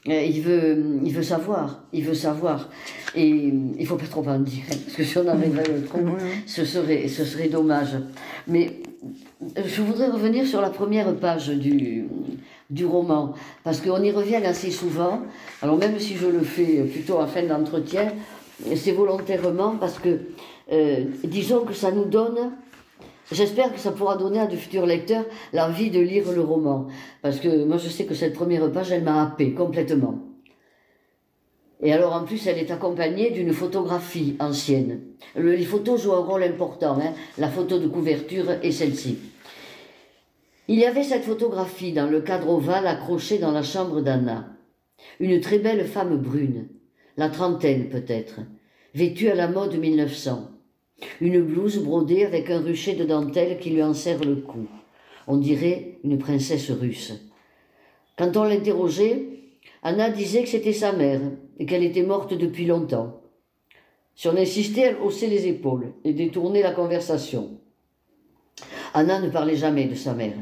il 0.06 0.40
veut, 0.40 1.00
il 1.04 1.12
veut 1.12 1.22
savoir, 1.22 1.82
il 1.92 2.04
veut 2.04 2.14
savoir. 2.14 2.68
Et 3.14 3.28
il 3.28 3.86
faut 3.86 3.96
pas 3.96 4.06
trop 4.06 4.26
en 4.26 4.38
dire, 4.38 4.64
hein, 4.70 4.76
parce 4.84 4.96
que 4.96 5.04
si 5.04 5.18
on 5.18 5.26
arrivait 5.26 5.60
à 5.60 5.72
le 5.72 5.84
trop, 5.86 5.98
ce 6.46 6.64
serait, 6.64 7.08
ce 7.08 7.24
serait 7.24 7.48
dommage. 7.48 7.96
Mais 8.46 8.70
je 9.56 9.82
voudrais 9.82 10.08
revenir 10.08 10.46
sur 10.46 10.60
la 10.60 10.70
première 10.70 11.14
page 11.16 11.48
du, 11.48 12.06
du 12.70 12.86
roman, 12.86 13.34
parce 13.64 13.80
qu'on 13.80 14.02
y 14.02 14.10
revient 14.10 14.36
assez 14.36 14.70
souvent. 14.70 15.22
Alors 15.60 15.76
même 15.76 15.98
si 15.98 16.16
je 16.16 16.26
le 16.26 16.40
fais 16.40 16.82
plutôt 16.84 17.18
à 17.18 17.26
fin 17.26 17.42
d'entretien, 17.42 18.12
c'est 18.76 18.92
volontairement 18.92 19.76
parce 19.76 19.98
que, 19.98 20.18
euh, 20.72 21.04
disons 21.24 21.64
que 21.64 21.72
ça 21.72 21.90
nous 21.90 22.04
donne 22.04 22.52
J'espère 23.32 23.72
que 23.72 23.78
ça 23.78 23.92
pourra 23.92 24.16
donner 24.16 24.40
à 24.40 24.46
de 24.46 24.56
futurs 24.56 24.86
lecteurs 24.86 25.24
l'envie 25.52 25.90
de 25.90 26.00
lire 26.00 26.32
le 26.32 26.40
roman. 26.40 26.88
Parce 27.22 27.38
que 27.38 27.64
moi, 27.64 27.76
je 27.76 27.88
sais 27.88 28.04
que 28.04 28.14
cette 28.14 28.34
première 28.34 28.70
page, 28.72 28.90
elle 28.90 29.04
m'a 29.04 29.22
happé 29.22 29.52
complètement. 29.52 30.18
Et 31.82 31.92
alors, 31.92 32.12
en 32.12 32.24
plus, 32.24 32.46
elle 32.46 32.58
est 32.58 32.72
accompagnée 32.72 33.30
d'une 33.30 33.52
photographie 33.52 34.36
ancienne. 34.40 35.00
les 35.36 35.64
photos 35.64 36.02
jouent 36.02 36.12
un 36.12 36.24
rôle 36.24 36.42
important. 36.42 36.98
Hein. 37.00 37.14
La 37.38 37.48
photo 37.48 37.78
de 37.78 37.86
couverture 37.86 38.50
est 38.62 38.72
celle-ci. 38.72 39.18
Il 40.66 40.78
y 40.78 40.84
avait 40.84 41.04
cette 41.04 41.24
photographie 41.24 41.92
dans 41.92 42.06
le 42.06 42.20
cadre 42.20 42.50
ovale 42.50 42.86
accroché 42.86 43.38
dans 43.38 43.52
la 43.52 43.62
chambre 43.62 44.00
d'Anna. 44.02 44.50
Une 45.20 45.40
très 45.40 45.58
belle 45.58 45.84
femme 45.86 46.16
brune, 46.16 46.68
la 47.16 47.28
trentaine 47.28 47.88
peut-être, 47.88 48.40
vêtue 48.94 49.30
à 49.30 49.34
la 49.34 49.48
mode 49.48 49.76
1900 49.78 50.59
une 51.20 51.40
blouse 51.42 51.78
brodée 51.78 52.24
avec 52.24 52.50
un 52.50 52.60
rucher 52.60 52.94
de 52.94 53.04
dentelle 53.04 53.58
qui 53.58 53.70
lui 53.70 53.82
enserre 53.82 54.22
le 54.24 54.36
cou. 54.36 54.66
On 55.26 55.36
dirait 55.36 55.98
une 56.04 56.18
princesse 56.18 56.70
russe. 56.70 57.12
Quand 58.16 58.36
on 58.36 58.44
l'interrogeait, 58.44 59.26
Anna 59.82 60.10
disait 60.10 60.42
que 60.42 60.48
c'était 60.48 60.72
sa 60.72 60.92
mère 60.92 61.20
et 61.58 61.66
qu'elle 61.66 61.84
était 61.84 62.02
morte 62.02 62.34
depuis 62.34 62.66
longtemps. 62.66 63.20
Si 64.14 64.28
on 64.28 64.36
insistait, 64.36 64.82
elle 64.82 64.96
haussait 65.02 65.28
les 65.28 65.46
épaules 65.46 65.94
et 66.04 66.12
détournait 66.12 66.62
la 66.62 66.72
conversation. 66.72 67.58
Anna 68.92 69.20
ne 69.20 69.30
parlait 69.30 69.56
jamais 69.56 69.86
de 69.86 69.94
sa 69.94 70.14
mère, 70.14 70.36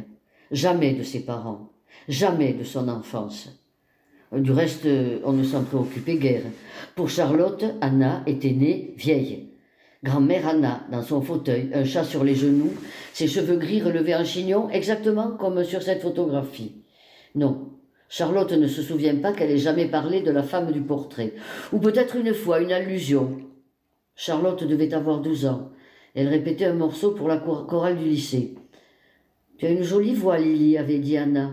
jamais 0.51 0.95
de 0.95 1.03
ses 1.03 1.21
parents, 1.21 1.71
jamais 2.09 2.53
de 2.53 2.65
son 2.65 2.89
enfance. 2.89 3.51
Du 4.33 4.53
reste, 4.53 4.87
on 5.25 5.33
ne 5.33 5.45
s'en 5.45 5.65
préoccupait 5.65 6.17
guère. 6.17 6.43
Pour 6.95 7.09
Charlotte, 7.09 7.65
Anna 7.81 8.23
était 8.27 8.53
née 8.53 8.95
vieille. 8.97 9.48
Grand-mère 10.05 10.47
Anna, 10.47 10.87
dans 10.93 11.03
son 11.03 11.21
fauteuil, 11.21 11.71
un 11.75 11.85
chat 11.85 12.05
sur 12.05 12.23
les 12.23 12.37
genoux, 12.37 12.73
ses 13.13 13.27
cheveux 13.27 13.57
gris 13.57 13.83
relevés 13.83 14.15
en 14.15 14.25
chignon, 14.25 14.71
exactement 14.71 15.33
comme 15.33 15.65
sur 15.65 15.83
cette 15.83 16.03
photographie. 16.03 16.77
Non, 17.35 17.71
Charlotte 18.09 18.53
ne 18.53 18.69
se 18.69 18.83
souvient 18.83 19.17
pas 19.17 19.33
qu'elle 19.33 19.51
ait 19.51 19.59
jamais 19.59 19.87
parlé 19.87 20.23
de 20.23 20.31
la 20.31 20.43
femme 20.43 20.73
du 20.73 20.81
portrait. 20.81 21.35
Ou 21.73 21.79
peut-être 21.79 22.17
une 22.17 22.33
fois, 22.33 22.61
une 22.61 22.73
allusion. 22.73 23.39
Charlotte 24.15 24.65
devait 24.65 24.95
avoir 24.95 25.21
douze 25.21 25.47
ans. 25.47 25.71
Elle 26.15 26.29
répétait 26.29 26.65
un 26.65 26.75
morceau 26.75 27.11
pour 27.13 27.29
la 27.29 27.39
chorale 27.39 27.99
du 27.99 28.05
lycée. 28.05 28.55
Tu 29.59 29.67
as 29.67 29.71
une 29.71 29.83
jolie 29.83 30.15
voix, 30.15 30.39
Lily, 30.39 30.79
avait 30.79 30.99
dit 30.99 31.17
Anna. 31.17 31.53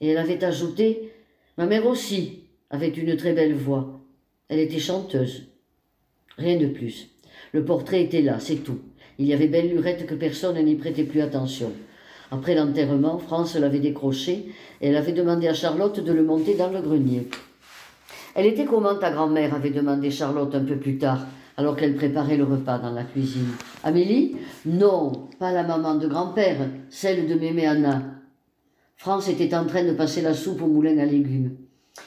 Et 0.00 0.08
elle 0.08 0.18
avait 0.18 0.44
ajouté 0.44 1.12
Ma 1.56 1.66
mère 1.66 1.86
aussi 1.86 2.44
avait 2.68 2.88
une 2.88 3.16
très 3.16 3.32
belle 3.32 3.54
voix. 3.54 4.00
Elle 4.48 4.58
était 4.58 4.78
chanteuse. 4.78 5.48
Rien 6.36 6.58
de 6.58 6.66
plus. 6.66 7.15
Le 7.52 7.64
portrait 7.64 8.02
était 8.02 8.22
là, 8.22 8.38
c'est 8.38 8.56
tout. 8.56 8.78
Il 9.18 9.26
y 9.26 9.32
avait 9.32 9.48
belle 9.48 9.70
lurette 9.70 10.06
que 10.06 10.14
personne 10.14 10.62
n'y 10.62 10.74
prêtait 10.74 11.04
plus 11.04 11.20
attention. 11.20 11.72
Après 12.30 12.54
l'enterrement, 12.54 13.18
France 13.18 13.56
l'avait 13.56 13.78
décroché 13.78 14.46
et 14.80 14.88
elle 14.88 14.96
avait 14.96 15.12
demandé 15.12 15.48
à 15.48 15.54
Charlotte 15.54 16.00
de 16.00 16.12
le 16.12 16.24
monter 16.24 16.54
dans 16.54 16.70
le 16.70 16.80
grenier. 16.80 17.28
Elle 18.34 18.46
était 18.46 18.66
comment 18.66 18.96
ta 18.96 19.10
grand-mère 19.10 19.54
avait 19.54 19.70
demandé 19.70 20.10
Charlotte 20.10 20.54
un 20.54 20.64
peu 20.64 20.76
plus 20.76 20.98
tard, 20.98 21.26
alors 21.56 21.76
qu'elle 21.76 21.94
préparait 21.94 22.36
le 22.36 22.44
repas 22.44 22.78
dans 22.78 22.92
la 22.92 23.04
cuisine. 23.04 23.52
Amélie? 23.82 24.36
Non, 24.66 25.28
pas 25.38 25.52
la 25.52 25.62
maman 25.62 25.94
de 25.94 26.06
grand-père, 26.06 26.68
celle 26.90 27.28
de 27.28 27.34
mémé 27.34 27.66
Anna. 27.66 28.02
France 28.96 29.28
était 29.28 29.54
en 29.54 29.64
train 29.64 29.84
de 29.84 29.92
passer 29.92 30.20
la 30.20 30.34
soupe 30.34 30.62
au 30.62 30.66
moulin 30.66 30.98
à 30.98 31.06
légumes. 31.06 31.56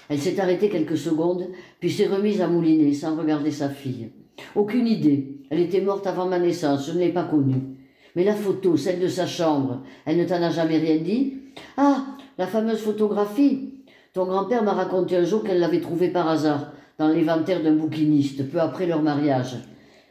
Elle 0.09 0.19
s'est 0.19 0.39
arrêtée 0.39 0.69
quelques 0.69 0.97
secondes, 0.97 1.47
puis 1.79 1.89
s'est 1.89 2.07
remise 2.07 2.41
à 2.41 2.47
mouliner 2.47 2.93
sans 2.93 3.15
regarder 3.15 3.51
sa 3.51 3.69
fille. 3.69 4.11
Aucune 4.55 4.87
idée. 4.87 5.39
Elle 5.49 5.61
était 5.61 5.81
morte 5.81 6.07
avant 6.07 6.27
ma 6.27 6.39
naissance, 6.39 6.87
je 6.87 6.93
ne 6.93 6.99
l'ai 6.99 7.11
pas 7.11 7.23
connue. 7.23 7.77
Mais 8.15 8.23
la 8.23 8.35
photo, 8.35 8.77
celle 8.77 8.99
de 8.99 9.07
sa 9.07 9.25
chambre, 9.25 9.83
elle 10.05 10.17
ne 10.17 10.25
t'en 10.25 10.41
a 10.41 10.49
jamais 10.49 10.77
rien 10.77 10.97
dit? 10.97 11.35
Ah, 11.77 12.05
la 12.37 12.47
fameuse 12.47 12.79
photographie. 12.79 13.73
Ton 14.13 14.25
grand-père 14.25 14.63
m'a 14.63 14.73
raconté 14.73 15.15
un 15.15 15.23
jour 15.23 15.43
qu'elle 15.43 15.59
l'avait 15.59 15.81
trouvée 15.81 16.09
par 16.09 16.27
hasard 16.27 16.71
dans 16.97 17.07
l'inventaire 17.07 17.63
d'un 17.63 17.75
bouquiniste, 17.75 18.49
peu 18.49 18.59
après 18.59 18.87
leur 18.87 19.01
mariage. 19.01 19.57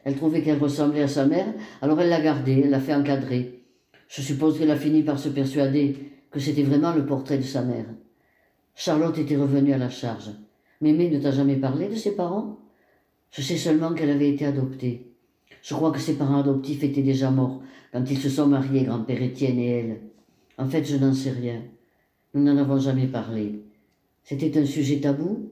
Elle 0.05 0.17
trouvait 0.17 0.43
qu'elle 0.43 0.59
ressemblait 0.59 1.03
à 1.03 1.09
sa 1.09 1.27
mère, 1.27 1.53
alors 1.83 2.01
elle 2.01 2.09
l'a 2.09 2.21
gardée, 2.21 2.63
elle 2.65 2.71
l'a 2.71 2.81
fait 2.81 2.95
encadrer. 2.95 3.65
Je 4.09 4.23
suppose 4.23 4.59
qu'elle 4.59 4.71
a 4.71 4.77
fini 4.77 5.03
par 5.03 5.19
se 5.19 5.29
persuader 5.29 6.13
que 6.31 6.41
c'était 6.41 6.63
vraiment 6.63 6.93
le 6.93 7.05
portrait 7.05 7.39
de 7.39 7.43
sa 7.43 7.63
mère. 7.63 7.87
Charlotte 8.75 9.19
était 9.19 9.37
revenue 9.37 9.73
à 9.73 9.79
la 9.79 9.91
charge. 9.91 10.31
Mémé 10.81 11.11
ne 11.11 11.19
t'a 11.19 11.33
jamais 11.33 11.57
parlé 11.57 11.89
de 11.89 11.97
ses 11.97 12.15
parents? 12.15 12.59
Je 13.31 13.43
sais 13.43 13.57
seulement 13.57 13.93
qu'elle 13.93 14.11
avait 14.11 14.31
été 14.31 14.47
adoptée. 14.47 15.13
Je 15.63 15.75
crois 15.75 15.93
que 15.93 15.99
ses 15.99 16.15
parents 16.15 16.41
adoptifs 16.41 16.83
étaient 16.83 17.03
déjà 17.03 17.31
morts 17.31 17.63
quand 17.93 18.05
ils 18.11 18.19
se 18.19 18.29
sont 18.29 18.47
mariés, 18.47 18.85
grand-père 18.85 19.23
Étienne 19.23 19.59
et 19.59 19.71
elle. 19.71 20.01
En 20.59 20.67
fait, 20.67 20.85
je 20.85 20.97
n'en 20.97 21.15
sais 21.15 21.31
rien. 21.31 21.63
Nous 22.35 22.43
n'en 22.43 22.57
avons 22.57 22.79
jamais 22.79 23.07
parlé. 23.07 23.63
C'était 24.25 24.59
un 24.59 24.67
sujet 24.67 25.01
tabou? 25.01 25.51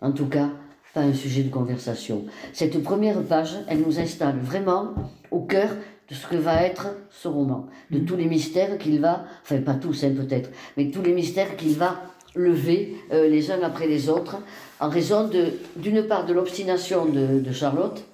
En 0.00 0.12
tout 0.12 0.26
cas, 0.26 0.50
pas 0.96 1.02
un 1.02 1.12
sujet 1.12 1.42
de 1.42 1.50
conversation. 1.50 2.24
Cette 2.54 2.82
première 2.82 3.22
page, 3.22 3.54
elle 3.68 3.82
nous 3.82 4.00
installe 4.00 4.38
vraiment 4.38 4.94
au 5.30 5.40
cœur 5.40 5.68
de 6.08 6.14
ce 6.14 6.26
que 6.26 6.36
va 6.36 6.62
être 6.62 6.88
ce 7.10 7.28
roman, 7.28 7.66
de 7.90 7.98
tous 7.98 8.16
les 8.16 8.24
mystères 8.24 8.78
qu'il 8.78 9.00
va, 9.00 9.26
enfin 9.42 9.60
pas 9.60 9.74
tous 9.74 10.04
hein, 10.04 10.14
peut-être, 10.16 10.50
mais 10.78 10.90
tous 10.90 11.02
les 11.02 11.12
mystères 11.12 11.56
qu'il 11.56 11.74
va 11.74 12.00
lever 12.36 12.96
euh, 13.12 13.28
les 13.28 13.50
uns 13.50 13.62
après 13.62 13.86
les 13.86 14.08
autres, 14.08 14.36
en 14.80 14.88
raison 14.88 15.30
d'une 15.76 16.02
part 16.06 16.26
de 16.26 16.32
l'obstination 16.32 17.06
de, 17.06 17.52
Charlotte, 17.52 18.04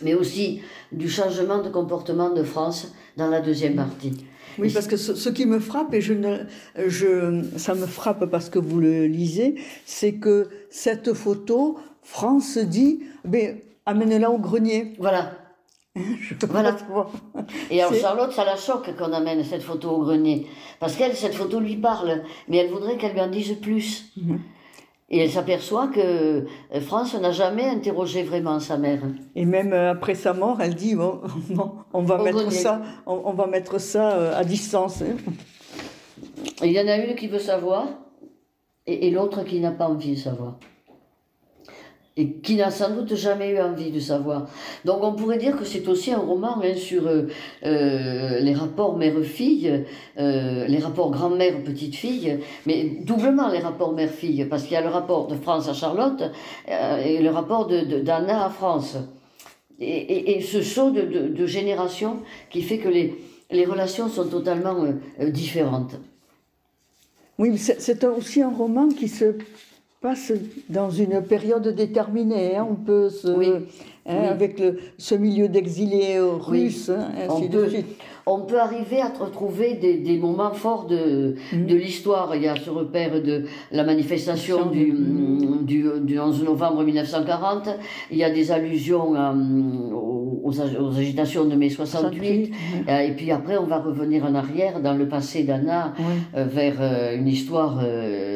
mais 0.00 0.14
aussi 0.14 0.62
du 0.92 1.08
changement 1.08 1.62
de 1.62 1.68
comportement 1.68 2.30
de 2.30 2.42
France 2.42 2.92
dans 3.16 3.28
la 3.28 3.40
deuxième 3.40 3.76
partie. 3.76 4.24
Oui, 4.58 4.70
parce 4.72 4.86
que 4.86 4.96
ce, 4.96 5.28
qui 5.30 5.46
me 5.46 5.58
frappe, 5.58 5.94
et 5.94 6.00
je 6.00 6.12
ne, 6.12 6.38
je, 6.86 7.42
ça 7.56 7.74
me 7.74 7.86
frappe 7.86 8.26
parce 8.26 8.50
que 8.50 8.58
vous 8.58 8.80
le 8.80 9.06
lisez, 9.06 9.56
c'est 9.86 10.14
que 10.14 10.48
cette 10.70 11.14
photo, 11.14 11.78
France 12.02 12.58
dit, 12.58 13.00
mais 13.24 13.64
amène-la 13.86 14.30
au 14.30 14.38
grenier. 14.38 14.92
Voilà. 14.98 15.41
voilà. 16.48 16.76
Et 17.70 17.82
alors 17.82 17.94
Charlotte, 17.94 18.32
ça 18.32 18.44
la 18.44 18.56
choque 18.56 18.96
qu'on 18.96 19.12
amène 19.12 19.44
cette 19.44 19.62
photo 19.62 19.90
au 19.90 19.98
grenier. 20.02 20.46
Parce 20.80 20.96
qu'elle, 20.96 21.14
cette 21.14 21.34
photo 21.34 21.60
lui 21.60 21.76
parle, 21.76 22.22
mais 22.48 22.58
elle 22.58 22.70
voudrait 22.70 22.96
qu'elle 22.96 23.12
lui 23.12 23.20
en 23.20 23.28
dise 23.28 23.58
plus. 23.60 24.12
Mhm. 24.16 24.40
Et 25.10 25.18
elle 25.18 25.30
s'aperçoit 25.30 25.88
que 25.88 26.00
euh, 26.00 26.80
France 26.80 27.14
n'a 27.14 27.32
jamais 27.32 27.64
interrogé 27.64 28.22
vraiment 28.22 28.58
sa 28.60 28.78
mère. 28.78 29.02
Et 29.36 29.44
même 29.44 29.74
euh, 29.74 29.90
après 29.90 30.14
sa 30.14 30.32
mort, 30.32 30.62
elle 30.62 30.74
dit 30.74 30.94
bon, 30.94 31.20
on 31.92 32.02
va 32.02 32.22
mettre 32.22 32.50
ça, 32.50 32.80
on, 33.04 33.34
va 33.34 33.46
mettre 33.46 33.78
ça 33.78 34.34
à 34.34 34.42
distance. 34.44 35.02
Hein. 35.02 35.16
Il 36.62 36.72
y 36.72 36.80
en 36.80 36.88
a 36.88 36.96
une 36.96 37.14
qui 37.14 37.28
veut 37.28 37.38
savoir 37.38 37.88
et 38.86 39.10
l'autre 39.10 39.44
qui 39.44 39.60
n'a 39.60 39.70
pas 39.70 39.86
envie 39.86 40.12
de 40.12 40.18
savoir 40.18 40.58
et 42.16 42.32
qui 42.34 42.56
n'a 42.56 42.70
sans 42.70 42.90
doute 42.90 43.14
jamais 43.14 43.50
eu 43.50 43.60
envie 43.60 43.90
de 43.90 44.00
savoir. 44.00 44.46
Donc 44.84 45.02
on 45.02 45.14
pourrait 45.14 45.38
dire 45.38 45.56
que 45.56 45.64
c'est 45.64 45.88
aussi 45.88 46.12
un 46.12 46.18
roman 46.18 46.60
hein, 46.62 46.74
sur 46.76 47.06
euh, 47.06 47.28
euh, 47.64 48.38
les 48.40 48.52
rapports 48.52 48.96
mère-fille, 48.96 49.84
euh, 50.18 50.66
les 50.66 50.78
rapports 50.78 51.10
grand-mère-petite-fille, 51.10 52.40
mais 52.66 52.84
doublement 53.02 53.48
les 53.48 53.60
rapports 53.60 53.94
mère-fille, 53.94 54.44
parce 54.44 54.64
qu'il 54.64 54.72
y 54.72 54.76
a 54.76 54.82
le 54.82 54.88
rapport 54.88 55.26
de 55.26 55.36
France 55.36 55.68
à 55.68 55.72
Charlotte 55.72 56.22
et 56.68 57.22
le 57.22 57.30
rapport 57.30 57.66
d'Anna 57.66 58.38
de, 58.38 58.44
à 58.44 58.50
France. 58.50 58.96
Et, 59.80 60.36
et, 60.36 60.40
ce 60.42 60.62
saut 60.62 60.90
de, 60.90 61.02
de, 61.02 61.46
génération 61.46 62.18
qui 62.50 62.62
fait 62.62 62.78
que 62.78 62.88
les, 62.88 63.18
les 63.50 63.64
relations 63.64 64.08
sont 64.08 64.26
totalement 64.26 64.76
différentes. 65.18 65.96
Oui, 67.38 67.58
c'est 67.58 68.04
aussi 68.04 68.42
un 68.42 68.50
roman 68.50 68.88
qui 68.88 69.08
se 69.08 69.34
passe 70.02 70.32
dans 70.68 70.90
une 70.90 71.22
période 71.22 71.66
déterminée. 71.68 72.56
Hein. 72.56 72.66
On 72.68 72.74
peut 72.74 73.08
se, 73.08 73.62
hein, 74.06 74.16
avec 74.30 74.58
le, 74.58 74.78
ce 74.98 75.14
milieu 75.14 75.48
d'exilés 75.48 76.18
russes, 76.18 76.90
hein, 76.90 77.10
on 78.26 78.40
peut 78.42 78.60
arriver 78.60 79.00
à 79.00 79.08
retrouver 79.08 79.74
des, 79.74 79.98
des 79.98 80.16
moments 80.16 80.52
forts 80.52 80.86
de, 80.86 81.34
mm. 81.52 81.66
de 81.66 81.74
l'histoire. 81.74 82.34
Il 82.36 82.42
y 82.42 82.48
a 82.48 82.54
ce 82.56 82.70
repère 82.70 83.20
de 83.20 83.44
la 83.72 83.84
manifestation 83.84 84.66
du, 84.66 84.92
du, 85.62 85.84
du, 86.00 86.20
11 86.20 86.44
novembre 86.44 86.84
1940. 86.84 87.68
Il 88.10 88.18
y 88.18 88.24
a 88.24 88.30
des 88.30 88.52
allusions 88.52 89.14
euh, 89.16 89.32
aux, 89.92 90.52
aux, 90.52 90.98
agitations 90.98 91.46
de 91.46 91.56
mai 91.56 91.68
68. 91.68 92.52
Euh, 92.88 93.00
et 93.00 93.12
puis 93.12 93.32
après, 93.32 93.56
on 93.56 93.66
va 93.66 93.78
revenir 93.78 94.24
en 94.24 94.34
arrière 94.34 94.80
dans 94.80 94.94
le 94.94 95.08
passé 95.08 95.42
d'Anna 95.42 95.94
euh, 96.36 96.44
vers 96.44 96.80
une 97.14 97.28
histoire 97.28 97.80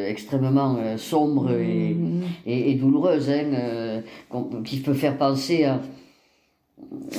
extrêmement 0.09 0.79
sombre 0.97 1.53
et, 1.53 1.95
mm. 1.95 2.23
et, 2.47 2.71
et, 2.73 2.75
douloureuse, 2.75 3.31
hein, 3.31 4.03
qui 4.65 4.79
peut 4.79 4.95
faire 4.95 5.17
penser 5.17 5.56
à 5.65 5.81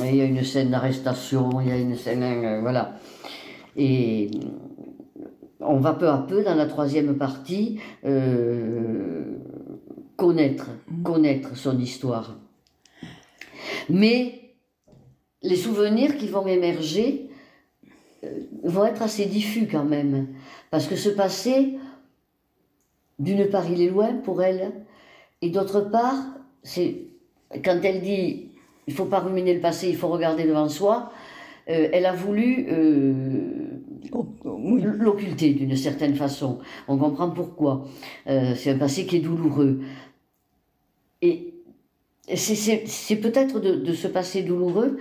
il 0.03 0.15
y 0.15 0.21
a 0.21 0.25
une 0.25 0.43
scène 0.43 0.69
d'arrestation, 0.69 1.61
il 1.61 1.67
y 1.67 1.71
a 1.71 1.77
une 1.77 1.95
scène. 1.95 2.23
Euh, 2.23 2.61
voilà. 2.61 2.99
Et 3.75 4.29
on 5.59 5.77
va 5.77 5.93
peu 5.93 6.07
à 6.07 6.19
peu, 6.19 6.43
dans 6.43 6.55
la 6.55 6.65
troisième 6.65 7.17
partie, 7.17 7.79
euh, 8.05 9.37
connaître, 10.15 10.67
connaître 11.03 11.55
son 11.57 11.79
histoire. 11.79 12.37
Mais 13.89 14.53
les 15.41 15.55
souvenirs 15.55 16.17
qui 16.17 16.27
vont 16.27 16.47
émerger 16.47 17.29
euh, 18.23 18.39
vont 18.63 18.85
être 18.85 19.01
assez 19.01 19.25
diffus 19.25 19.67
quand 19.67 19.85
même. 19.85 20.27
Parce 20.69 20.87
que 20.87 20.95
ce 20.95 21.09
passé, 21.09 21.77
d'une 23.19 23.47
part, 23.49 23.69
il 23.69 23.81
est 23.81 23.89
loin 23.89 24.13
pour 24.13 24.41
elle, 24.43 24.71
et 25.41 25.49
d'autre 25.49 25.81
part, 25.81 26.25
c'est 26.63 27.07
quand 27.63 27.79
elle 27.83 28.01
dit 28.01 28.47
il 28.87 28.93
faut 28.93 29.05
pas 29.05 29.19
ruminer 29.19 29.53
le 29.53 29.59
passé, 29.59 29.89
il 29.89 29.97
faut 29.97 30.07
regarder 30.07 30.45
devant 30.45 30.69
soi. 30.69 31.11
Euh, 31.69 31.89
elle 31.91 32.05
a 32.05 32.13
voulu 32.13 32.65
euh, 32.71 33.41
l'occulter 34.13 35.53
d'une 35.53 35.75
certaine 35.75 36.15
façon. 36.15 36.59
On 36.87 36.97
comprend 36.97 37.29
pourquoi. 37.29 37.85
Euh, 38.27 38.53
c'est 38.55 38.71
un 38.71 38.77
passé 38.77 39.05
qui 39.05 39.17
est 39.17 39.19
douloureux. 39.19 39.81
Et 41.21 41.53
c'est 42.35 43.15
peut-être 43.17 43.59
de, 43.59 43.93
ce 43.93 44.07
passé 44.07 44.43
douloureux 44.43 44.97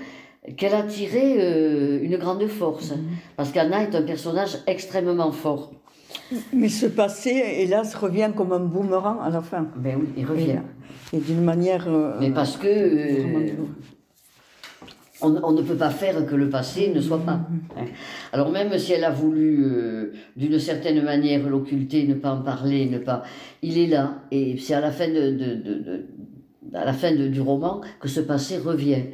qu'elle 0.57 0.75
a 0.75 0.83
tiré 0.83 2.01
une 2.03 2.17
grande 2.17 2.47
force. 2.47 2.93
Mm-hmm. 2.93 3.35
Parce 3.37 3.53
qu'Anna 3.53 3.83
est 3.83 3.95
un 3.95 4.03
personnage 4.03 4.59
extrêmement 4.67 5.31
fort. 5.31 5.73
Mais 6.53 6.69
ce 6.69 6.87
passé, 6.87 7.31
hélas, 7.31 7.95
revient 7.95 8.31
comme 8.35 8.53
un 8.53 8.61
boomerang 8.61 9.19
à 9.23 9.31
la 9.31 9.41
fin. 9.41 9.67
Ben 9.77 9.99
oui, 10.01 10.09
il 10.17 10.27
revient. 10.27 10.59
Et, 11.13 11.19
d'une 11.19 11.43
manière. 11.43 11.87
Euh, 11.89 12.17
Mais 12.21 12.31
parce 12.31 12.57
que. 12.57 12.67
Euh, 12.67 13.53
on, 15.23 15.53
ne 15.53 15.63
peut 15.63 15.77
pas 15.77 15.91
faire 15.91 16.27
que 16.27 16.35
le 16.35 16.51
passé 16.51 16.93
ne 16.95 17.01
soit 17.01 17.21
pas. 17.21 17.41
Hein. 17.77 17.87
Alors 18.33 18.51
même 18.51 18.77
si 18.79 18.93
elle 18.93 19.05
a 19.05 19.11
voulu, 19.11 19.65
euh, 19.65 20.13
d'une 20.37 20.59
certaine 20.59 21.03
manière, 21.03 21.49
l'occulter, 21.49 22.07
ne 22.07 22.15
pas 22.15 22.33
en 22.33 22.43
parler, 22.43 22.87
ne 22.87 22.99
pas, 22.99 23.23
il 23.63 23.79
est 23.79 23.87
là. 23.87 24.19
Et 24.31 24.59
c'est 24.59 24.75
à 24.75 24.81
la 24.81 24.91
fin 24.91 25.09
de, 25.09 25.31
de, 25.31 26.07
à 26.75 26.85
la 26.85 26.93
fin 26.93 27.15
du 27.15 27.41
roman 27.41 27.81
que 27.99 28.09
ce 28.09 28.21
passé 28.21 28.59
revient. 28.59 29.05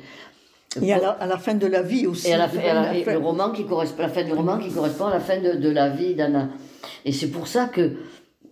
Et 0.81 0.92
à 0.92 0.98
la, 0.98 1.11
à 1.11 1.27
la, 1.27 1.37
fin 1.37 1.55
de 1.55 1.66
la 1.66 1.83
vie 1.83 2.07
aussi. 2.07 2.29
Et 2.29 2.35
à 2.35 2.38
la, 2.38 2.48
le 2.48 3.18
roman 3.18 3.51
qui 3.51 3.64
correspond, 3.64 4.03
la 4.03 4.09
fin 4.09 4.25
du 4.25 4.33
roman 4.33 4.59
qui 4.59 4.70
correspond 4.70 5.07
à 5.07 5.12
la 5.12 5.20
fin 5.20 5.38
de, 5.38 5.53
de 5.53 5.68
la 5.68 5.90
vie 5.90 6.14
d'Anna. 6.14 6.48
Et 7.05 7.12
c'est 7.12 7.31
pour 7.31 7.47
ça 7.47 7.66
que 7.66 7.97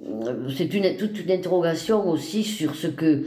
euh, 0.06 0.48
c'est 0.56 0.72
une, 0.74 0.96
toute 0.96 1.20
une 1.20 1.30
interrogation 1.30 2.08
aussi 2.08 2.42
sur 2.42 2.74
ce 2.74 2.86
que, 2.86 3.26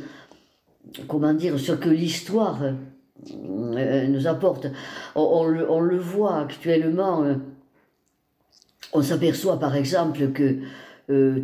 comment 1.07 1.33
dire, 1.33 1.55
que 1.79 1.89
l'histoire 1.89 2.61
euh, 2.63 4.07
nous 4.07 4.27
apporte. 4.27 4.67
On, 5.15 5.43
le, 5.45 5.97
voit 5.97 6.37
actuellement. 6.39 7.23
Euh, 7.23 7.35
on 8.93 9.01
s'aperçoit 9.01 9.59
par 9.59 9.75
exemple 9.75 10.31
que 10.31 10.59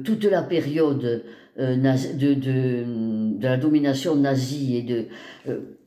toute 0.04 0.24
la 0.26 0.44
période 0.44 1.24
de, 1.58 3.42
la 3.42 3.58
domination 3.58 4.16
nazie 4.16 4.78
et 4.78 4.84
de 4.84 5.08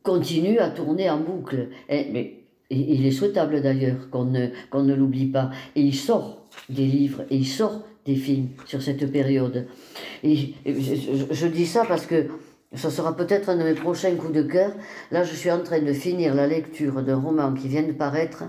continue 0.03 0.59
à 0.59 0.71
tourner 0.71 1.09
en 1.09 1.19
boucle. 1.19 1.69
Et, 1.89 2.09
mais, 2.13 2.39
il 2.71 3.05
est 3.07 3.13
souhaitable 3.13 3.61
d'ailleurs 3.61 4.09
qu'on 4.11 4.25
ne, 4.25 4.49
qu'on 4.71 4.83
ne 4.83 4.95
l'oublie 4.95 5.27
pas. 5.27 5.51
Et 5.77 5.83
il 5.83 5.95
sort 5.95 6.42
des 6.69 6.87
livres 6.87 7.23
et 7.31 7.37
il 7.37 7.47
sort 7.47 7.83
des 8.05 8.17
films 8.17 8.49
sur 8.67 8.83
cette 8.83 9.11
période. 9.13 9.67
Et 10.23 10.55
je, 10.67 11.47
dis 11.47 11.67
ça 11.67 11.85
parce 11.87 12.07
que 12.07 12.27
ça 12.75 12.91
sera 12.91 13.17
peut-être 13.17 13.49
un 13.49 13.57
de 13.57 13.65
mes 13.65 13.75
prochains 13.75 14.15
coups 14.17 14.33
de 14.33 14.43
cœur. 14.43 14.73
Là, 15.11 15.25
je 15.25 15.35
suis 15.35 15.51
en 15.51 15.63
train 15.63 15.81
de 15.81 15.93
finir 15.93 16.35
la 16.35 16.47
lecture 16.47 17.03
d'un 17.03 17.17
roman 17.17 17.53
qui 17.53 17.69
vient 17.69 17.83
de 17.83 17.93
paraître, 17.93 18.45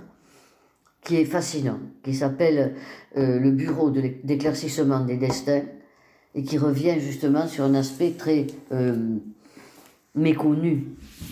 qui 1.03 1.17
est 1.17 1.25
fascinant, 1.25 1.79
qui 2.03 2.13
s'appelle 2.13 2.75
euh, 3.17 3.39
Le 3.39 3.51
Bureau 3.51 3.91
d'éclaircissement 3.91 5.01
des 5.01 5.17
destins, 5.17 5.63
et 6.35 6.43
qui 6.43 6.57
revient 6.57 6.99
justement 6.99 7.47
sur 7.47 7.63
un 7.63 7.75
aspect 7.75 8.11
très 8.17 8.47
euh, 8.71 9.17
méconnu 10.15 10.87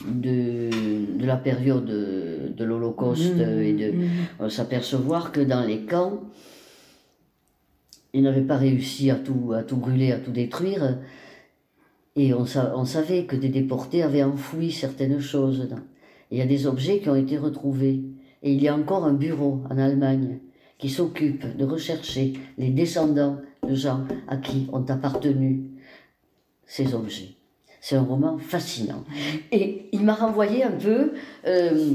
de, 0.07 0.69
de, 1.17 1.25
la 1.25 1.37
période 1.37 1.85
de, 1.85 2.63
l'Holocauste 2.63 3.35
mmh, 3.35 3.61
et 3.61 3.73
de 3.73 3.91
mmh. 3.91 4.49
s'apercevoir 4.49 5.31
que 5.31 5.41
dans 5.41 5.65
les 5.65 5.85
camps, 5.85 6.21
ils 8.13 8.23
n'avaient 8.23 8.41
pas 8.41 8.57
réussi 8.57 9.09
à 9.09 9.15
tout, 9.15 9.53
à 9.53 9.63
tout 9.63 9.77
brûler, 9.77 10.11
à 10.11 10.17
tout 10.17 10.31
détruire. 10.31 10.97
Et 12.15 12.33
on, 12.33 12.45
savait 12.45 13.25
que 13.25 13.37
des 13.37 13.49
déportés 13.49 14.03
avaient 14.03 14.23
enfoui 14.23 14.71
certaines 14.71 15.19
choses. 15.19 15.69
il 16.29 16.37
y 16.37 16.41
a 16.41 16.45
des 16.45 16.67
objets 16.67 16.99
qui 16.99 17.09
ont 17.09 17.15
été 17.15 17.37
retrouvés. 17.37 18.01
Et 18.43 18.51
il 18.53 18.61
y 18.61 18.67
a 18.67 18.75
encore 18.75 19.05
un 19.05 19.13
bureau 19.13 19.61
en 19.69 19.77
Allemagne 19.77 20.39
qui 20.77 20.89
s'occupe 20.89 21.55
de 21.55 21.63
rechercher 21.63 22.33
les 22.57 22.69
descendants 22.69 23.37
de 23.67 23.75
gens 23.75 24.01
à 24.27 24.37
qui 24.37 24.67
ont 24.73 24.85
appartenu 24.89 25.69
ces 26.65 26.93
objets. 26.93 27.35
C'est 27.79 27.95
un 27.95 28.03
roman 28.03 28.37
fascinant. 28.37 29.03
Et 29.51 29.89
il 29.91 30.03
m'a 30.03 30.13
renvoyé 30.13 30.63
un 30.63 30.71
peu 30.71 31.13
euh, 31.45 31.91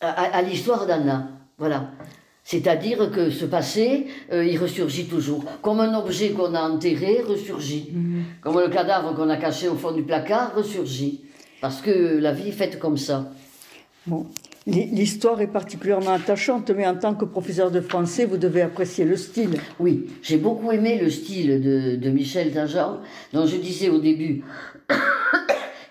à, 0.00 0.42
l'histoire 0.42 0.86
d'Anna. 0.86 1.28
Voilà. 1.58 1.90
C'est-à-dire 2.44 3.10
que 3.10 3.30
ce 3.30 3.44
passé, 3.44 4.06
euh, 4.32 4.44
il 4.44 4.58
ressurgit 4.58 5.04
toujours. 5.06 5.44
Comme 5.62 5.80
un 5.80 5.94
objet 5.98 6.30
qu'on 6.30 6.54
a 6.54 6.62
enterré, 6.62 7.22
ressurgit. 7.26 7.90
Mhm. 7.92 8.24
Comme 8.40 8.58
le 8.58 8.68
cadavre 8.68 9.14
qu'on 9.14 9.28
a 9.28 9.36
caché 9.36 9.68
au 9.68 9.76
fond 9.76 9.92
du 9.92 10.02
placard, 10.02 10.54
ressurgit. 10.54 11.22
Parce 11.60 11.80
que 11.80 12.18
la 12.18 12.32
vie 12.32 12.48
est 12.48 12.52
faite 12.52 12.78
comme 12.78 12.96
ça. 12.96 13.30
Bon. 14.06 14.26
L'histoire 14.66 15.40
est 15.40 15.46
particulièrement 15.46 16.12
attachante, 16.12 16.70
mais 16.70 16.86
en 16.86 16.94
tant 16.94 17.14
que 17.14 17.24
professeur 17.24 17.70
de 17.70 17.80
français, 17.80 18.26
vous 18.26 18.36
devez 18.36 18.60
apprécier 18.62 19.04
le 19.04 19.16
style. 19.16 19.58
Oui, 19.78 20.06
j'ai 20.22 20.36
beaucoup 20.36 20.70
aimé 20.70 20.98
le 21.00 21.10
style 21.10 21.62
de, 21.62 21.96
de 21.96 22.10
Michel 22.10 22.52
Dajan, 22.52 23.00
dont 23.32 23.46
je 23.46 23.56
disais 23.56 23.88
au 23.88 23.98
début 23.98 24.44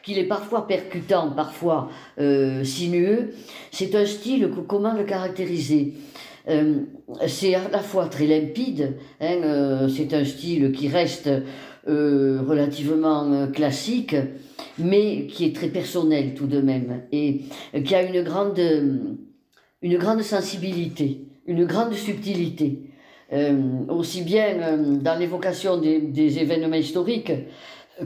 qu'il 0.04 0.20
est 0.20 0.28
parfois 0.28 0.68
percutant, 0.68 1.32
parfois 1.32 1.90
euh, 2.20 2.64
sinueux. 2.64 3.34
C'est 3.72 3.96
un 3.96 4.06
style, 4.06 4.50
comment 4.68 4.94
le 4.94 5.04
caractériser? 5.04 5.94
Euh, 6.50 6.82
c'est 7.28 7.56
à 7.56 7.70
la 7.70 7.80
fois 7.80 8.08
très 8.08 8.26
limpide, 8.26 8.98
hein, 9.22 9.38
euh, 9.44 9.88
c'est 9.88 10.14
un 10.14 10.26
style 10.26 10.72
qui 10.72 10.88
reste 10.88 11.30
relativement 11.88 13.48
classique, 13.48 14.16
mais 14.78 15.26
qui 15.26 15.46
est 15.46 15.56
très 15.56 15.70
personnel 15.70 16.36
tout 16.36 16.46
de 16.46 16.62
même, 16.62 17.02
et 17.12 17.46
qui 17.84 17.96
a 17.96 18.04
une 18.04 18.22
grande, 18.22 18.60
une 19.82 19.98
grande 19.98 20.22
sensibilité, 20.22 21.26
une 21.48 21.66
grande 21.66 21.94
subtilité. 21.94 22.92
aussi 23.88 24.22
bien 24.22 24.78
dans 25.02 25.18
l'évocation 25.18 25.78
des, 25.78 26.00
des, 26.00 26.38
événements 26.38 26.76
historiques 26.76 27.32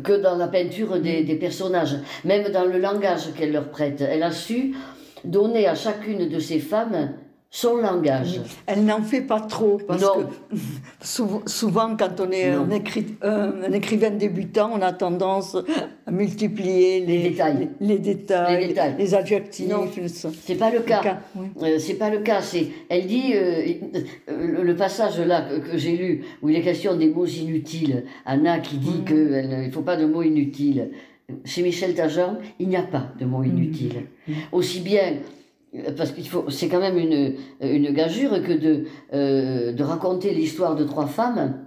que 0.02 0.22
dans 0.22 0.38
la 0.38 0.48
peinture 0.48 1.02
des, 1.02 1.26
des 1.26 1.36
personnages, 1.36 1.98
même 2.24 2.54
dans 2.54 2.66
le 2.66 2.80
langage 2.80 3.34
qu'elle 3.36 3.52
leur 3.52 3.70
prête. 3.70 4.00
Elle 4.00 4.24
a 4.24 4.32
su 4.32 4.76
donner 5.26 5.68
à 5.68 5.76
chacune 5.76 6.30
de 6.30 6.40
ces 6.40 6.60
femmes 6.60 7.16
son 7.56 7.78
langage. 7.78 8.42
Elle 8.66 8.84
n'en 8.84 9.04
fait 9.04 9.22
pas 9.22 9.40
trop, 9.40 9.80
parce 9.88 10.04
que 10.04 11.20
souvent, 11.46 11.96
quand 11.96 12.20
on 12.20 12.32
est 12.32 12.50
un, 12.50 12.68
écrivain 13.72 14.10
débutant, 14.10 14.72
on 14.74 14.82
a 14.82 14.92
tendance 14.92 15.56
à 16.08 16.12
multiplier 16.12 17.06
les, 17.06 17.30
détails, 17.30 17.70
les, 17.80 18.00
détails, 18.00 18.74
les, 18.98 19.14
adjectifs. 19.14 19.70
Non, 19.70 19.88
c'est 20.44 20.56
pas 20.56 20.72
le 20.72 20.80
cas. 20.80 21.20
Euh, 21.62 21.78
c'est 21.78 21.94
pas 21.94 22.10
le 22.10 22.22
cas. 22.22 22.42
C'est, 22.42 22.70
elle 22.90 23.06
dit 23.06 23.34
euh, 23.36 23.62
euh, 24.30 24.64
le 24.64 24.76
passage 24.76 25.20
là 25.20 25.44
que, 25.44 25.78
j'ai 25.78 25.96
lu 25.96 26.24
où 26.42 26.50
il 26.50 26.56
est 26.56 26.64
question 26.64 26.96
des 26.96 27.10
mots 27.10 27.28
inutiles. 27.28 28.06
Anna 28.26 28.58
qui 28.58 28.78
dit 28.78 29.02
mm. 29.02 29.06
qu'il 29.06 29.66
ne 29.68 29.72
faut 29.72 29.84
pas 29.84 29.96
de 29.96 30.06
mots 30.08 30.24
inutiles. 30.24 30.90
Chez 31.46 31.62
Michel 31.62 31.94
Tajan, 31.94 32.38
il 32.60 32.68
n'y 32.68 32.78
a 32.78 32.82
pas 32.82 33.12
de 33.20 33.26
mots 33.26 33.44
inutiles. 33.44 34.06
Mm. 34.28 34.32
Mm. 34.32 34.36
Aussi 34.54 34.80
bien 34.80 35.14
parce 35.98 36.12
qu'il 36.12 36.28
faut, 36.28 36.50
c'est 36.50 36.68
quand 36.68 36.80
même 36.80 36.98
une, 36.98 37.36
une 37.62 37.92
gageure 37.92 38.42
que 38.44 38.54
de, 38.54 38.86
euh, 39.14 39.74
de 39.74 39.84
raconter 39.84 40.34
l'histoire 40.34 40.76
de 40.76 40.84
trois 40.84 41.08
femmes. 41.08 41.60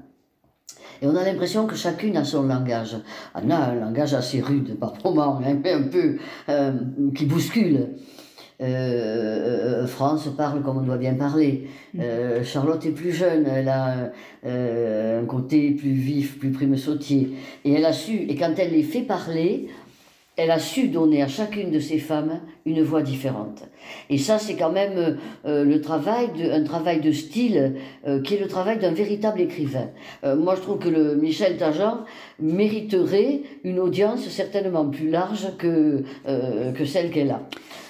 Et 1.02 1.06
on 1.06 1.14
a 1.14 1.24
l'impression 1.24 1.66
que 1.66 1.74
chacune 1.74 2.16
a 2.16 2.24
son 2.24 2.44
langage. 2.44 2.96
On 3.34 3.50
a 3.50 3.56
un 3.56 3.74
langage 3.74 4.14
assez 4.14 4.40
rude 4.40 4.78
par 4.78 4.94
moments, 5.04 5.40
hein, 5.44 5.56
un 5.64 5.82
peu 5.82 6.16
euh, 6.48 6.72
qui 7.14 7.26
bouscule. 7.26 7.88
Euh, 8.62 9.86
France 9.86 10.30
parle 10.34 10.62
comme 10.62 10.78
on 10.78 10.82
doit 10.82 10.96
bien 10.96 11.14
parler. 11.14 11.68
Mm. 11.92 12.00
Charlotte 12.42 12.86
est 12.86 12.92
plus 12.92 13.12
jeune, 13.12 13.46
elle 13.46 13.68
a 13.68 14.12
un 14.44 15.24
côté 15.26 15.72
plus 15.72 15.90
vif, 15.90 16.38
plus 16.38 16.52
prime 16.52 16.76
sautier. 16.78 17.32
Et 17.66 17.72
elle 17.74 17.84
a 17.84 17.92
su, 17.92 18.14
et 18.14 18.34
quand 18.34 18.54
elle 18.56 18.72
les 18.72 18.82
fait 18.82 19.02
parler, 19.02 19.68
elle 20.36 20.50
a 20.50 20.58
su 20.58 20.88
donner 20.88 21.22
à 21.22 21.28
chacune 21.28 21.70
de 21.70 21.80
ces 21.80 21.98
femmes 21.98 22.40
une 22.66 22.82
voix 22.82 23.02
différente. 23.02 23.62
Et 24.10 24.18
ça, 24.18 24.38
c'est 24.38 24.54
quand 24.54 24.70
même 24.70 25.18
euh, 25.46 25.64
le 25.64 25.80
travail, 25.80 26.28
de, 26.36 26.50
un 26.50 26.62
travail 26.62 27.00
de 27.00 27.10
style 27.10 27.76
euh, 28.06 28.20
qui 28.20 28.34
est 28.34 28.40
le 28.40 28.48
travail 28.48 28.78
d'un 28.78 28.92
véritable 28.92 29.40
écrivain. 29.40 29.88
Euh, 30.24 30.36
moi, 30.36 30.54
je 30.54 30.60
trouve 30.60 30.78
que 30.78 30.88
le 30.88 31.16
Michel 31.16 31.56
Tajan 31.56 32.04
mériterait 32.38 33.40
une 33.64 33.78
audience 33.78 34.28
certainement 34.28 34.86
plus 34.86 35.08
large 35.08 35.48
que 35.58 36.04
celle 36.84 37.10
qu'elle 37.10 37.30
a. 37.30 37.40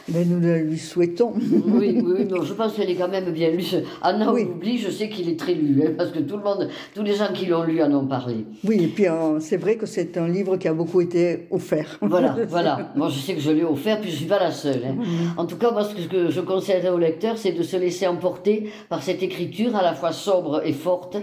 Mais 0.09 0.25
nous 0.25 0.39
le 0.41 0.59
lui 0.59 0.79
souhaitons. 0.79 1.33
oui, 1.35 2.01
oui, 2.03 2.25
non, 2.27 2.43
je 2.45 2.53
pense 2.55 2.75
qu'elle 2.75 2.91
est 2.91 2.95
quand 2.95 3.09
même 3.09 3.31
bien 3.33 3.51
lue. 3.51 3.65
Anna 4.03 4.33
oui. 4.33 4.45
oublie, 4.45 4.79
je 4.79 4.91
sais 4.91 5.09
qu'il 5.09 5.29
est 5.29 5.39
très 5.39 5.55
lu, 5.55 5.83
hein, 5.85 5.91
parce 5.97 6.11
que 6.11 6.21
tout 6.21 6.37
le 6.37 6.43
monde, 6.43 6.69
tous 6.95 7.03
les 7.03 7.15
gens 7.15 7.33
qui 7.35 7.47
l'ont 7.47 7.65
lu 7.65 7.83
en 7.83 7.93
ont 7.93 8.07
parlé. 8.07 8.47
Oui, 8.65 8.85
et 8.85 8.87
puis 8.87 9.07
c'est 9.41 9.57
vrai 9.57 9.77
que 9.77 9.87
c'est 9.87 10.17
un 10.17 10.29
livre 10.29 10.57
qui 10.57 10.69
a 10.69 10.75
beaucoup 10.75 11.01
été 11.01 11.47
offert. 11.51 11.99
Voilà, 12.17 12.37
voilà. 12.49 12.93
Moi, 12.95 13.09
je 13.09 13.19
sais 13.19 13.35
que 13.35 13.41
je 13.41 13.51
l'ai 13.51 13.65
offert, 13.65 14.01
puis 14.01 14.09
je 14.09 14.15
ne 14.15 14.19
suis 14.21 14.29
pas 14.29 14.39
la 14.39 14.53
seule. 14.53 14.83
Hein. 14.87 14.97
En 15.37 15.45
tout 15.45 15.57
cas, 15.57 15.71
moi, 15.71 15.83
ce 15.85 16.07
que 16.07 16.31
je 16.31 16.41
conseillerais 16.41 16.89
au 16.89 16.99
lecteur, 16.99 17.37
c'est 17.37 17.53
de 17.53 17.63
se 17.63 17.77
laisser 17.77 18.07
emporter 18.07 18.71
par 18.89 19.03
cette 19.03 19.23
écriture 19.23 19.75
à 19.77 19.83
la 19.83 19.93
fois 19.93 20.13
sobre 20.13 20.63
et 20.65 20.73
forte 20.73 21.17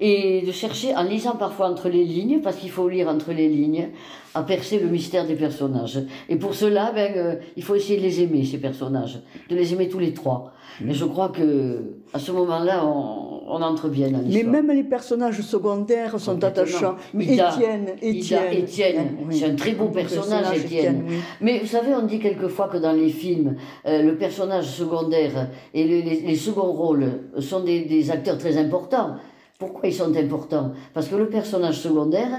et 0.00 0.42
de 0.42 0.52
chercher, 0.52 0.94
en 0.96 1.02
lisant 1.02 1.36
parfois 1.36 1.68
entre 1.68 1.88
les 1.88 2.04
lignes, 2.04 2.40
parce 2.40 2.56
qu'il 2.56 2.70
faut 2.70 2.88
lire 2.88 3.08
entre 3.08 3.32
les 3.32 3.48
lignes, 3.48 3.88
à 4.34 4.42
percer 4.42 4.78
le 4.78 4.88
mystère 4.88 5.26
des 5.26 5.34
personnages. 5.34 6.00
Et 6.28 6.36
pour 6.36 6.54
cela, 6.54 6.92
ben, 6.92 7.12
euh, 7.16 7.34
il 7.56 7.62
faut 7.62 7.74
essayer 7.74 7.98
de 7.98 8.02
les 8.02 8.22
aimer, 8.22 8.44
ces 8.44 8.58
personnages, 8.58 9.20
de 9.48 9.56
les 9.56 9.72
aimer 9.72 9.88
tous 9.88 9.98
les 9.98 10.14
trois. 10.14 10.52
Et 10.88 10.94
je 10.94 11.04
crois 11.04 11.28
que 11.28 11.82
à 12.12 12.18
ce 12.18 12.32
moment-là, 12.32 12.86
on, 12.86 13.42
on, 13.46 13.62
entre 13.62 13.88
bien 13.88 14.08
dans. 14.10 14.22
Mais 14.26 14.44
même 14.44 14.70
les 14.70 14.84
personnages 14.84 15.40
secondaires 15.42 16.18
sont 16.18 16.42
attachants. 16.42 16.96
Étienne, 17.18 17.90
Étienne, 18.00 18.52
Étienne, 18.52 19.16
c'est 19.30 19.46
un 19.46 19.54
très 19.54 19.72
beau 19.72 19.88
personnage, 19.88 20.56
Étienne. 20.56 21.04
Mais 21.40 21.58
vous 21.58 21.66
savez, 21.66 21.94
on 21.94 22.06
dit 22.06 22.18
quelquefois 22.18 22.68
que 22.68 22.78
dans 22.78 22.92
les 22.92 23.10
films, 23.10 23.56
euh, 23.86 24.02
le 24.02 24.16
personnage 24.16 24.66
secondaire 24.66 25.48
et 25.74 25.84
les, 25.84 26.02
les, 26.02 26.36
seconds 26.36 26.72
rôles 26.72 27.30
sont 27.38 27.60
des, 27.60 27.82
des 27.82 28.10
acteurs 28.10 28.38
très 28.38 28.56
importants. 28.56 29.16
Pourquoi 29.60 29.90
ils 29.90 29.94
sont 29.94 30.16
importants? 30.16 30.72
Parce 30.94 31.08
que 31.08 31.16
le 31.16 31.28
personnage 31.28 31.78
secondaire, 31.78 32.30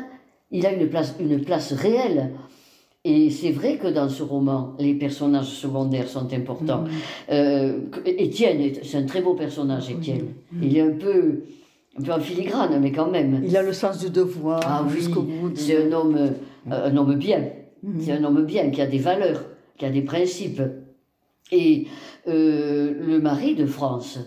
il 0.49 0.65
a 0.65 0.73
une 0.73 0.89
place, 0.89 1.15
une 1.19 1.39
place 1.39 1.71
réelle. 1.71 2.31
Et 3.03 3.29
c'est 3.29 3.51
vrai 3.51 3.77
que 3.77 3.87
dans 3.87 4.09
ce 4.09 4.23
roman, 4.23 4.75
les 4.79 4.95
personnages 4.95 5.49
secondaires 5.49 6.07
sont 6.07 6.33
importants. 6.33 6.83
Euh, 7.31 7.81
Étienne, 8.05 8.73
c'est 8.83 8.97
un 8.97 9.05
très 9.05 9.21
beau 9.21 9.35
personnage, 9.35 9.91
Étienne. 9.91 10.29
Il 10.61 10.75
est 10.75 10.81
un 10.81 10.93
peu, 10.93 11.43
un 11.99 12.01
peu 12.01 12.11
en 12.11 12.19
filigrane, 12.19 12.79
mais 12.81 12.91
quand 12.91 13.09
même. 13.09 13.43
Il 13.45 13.55
a 13.55 13.61
le 13.61 13.73
sens 13.73 13.99
du 13.99 14.09
devoir 14.09 14.59
ah, 14.65 14.83
jusqu'au 14.89 15.21
bout. 15.21 15.51
C'est 15.53 15.77
un 15.77 15.91
homme, 15.91 16.17
euh, 16.17 16.89
un 16.89 16.97
homme 16.97 17.15
bien. 17.15 17.49
Mhm. 17.83 18.01
C'est 18.01 18.11
un 18.13 18.23
homme 18.23 18.45
bien, 18.45 18.71
qui 18.71 18.81
a 18.81 18.87
des 18.87 18.99
valeurs, 18.99 19.43
qui 19.77 19.85
a 19.85 19.91
des 19.91 20.01
principes. 20.01 20.63
Et 21.51 21.85
euh, 22.27 22.95
le 22.99 23.19
mari 23.19 23.53
de 23.53 23.67
France, 23.67 24.19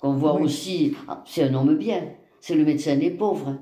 qu'on 0.00 0.14
voit 0.14 0.34
aussi, 0.40 0.94
ah, 1.08 1.22
c'est 1.26 1.42
un 1.42 1.54
homme 1.54 1.76
bien. 1.76 2.04
C'est 2.42 2.56
le 2.56 2.64
médecin 2.64 2.96
des 2.96 3.10
pauvres. 3.10 3.56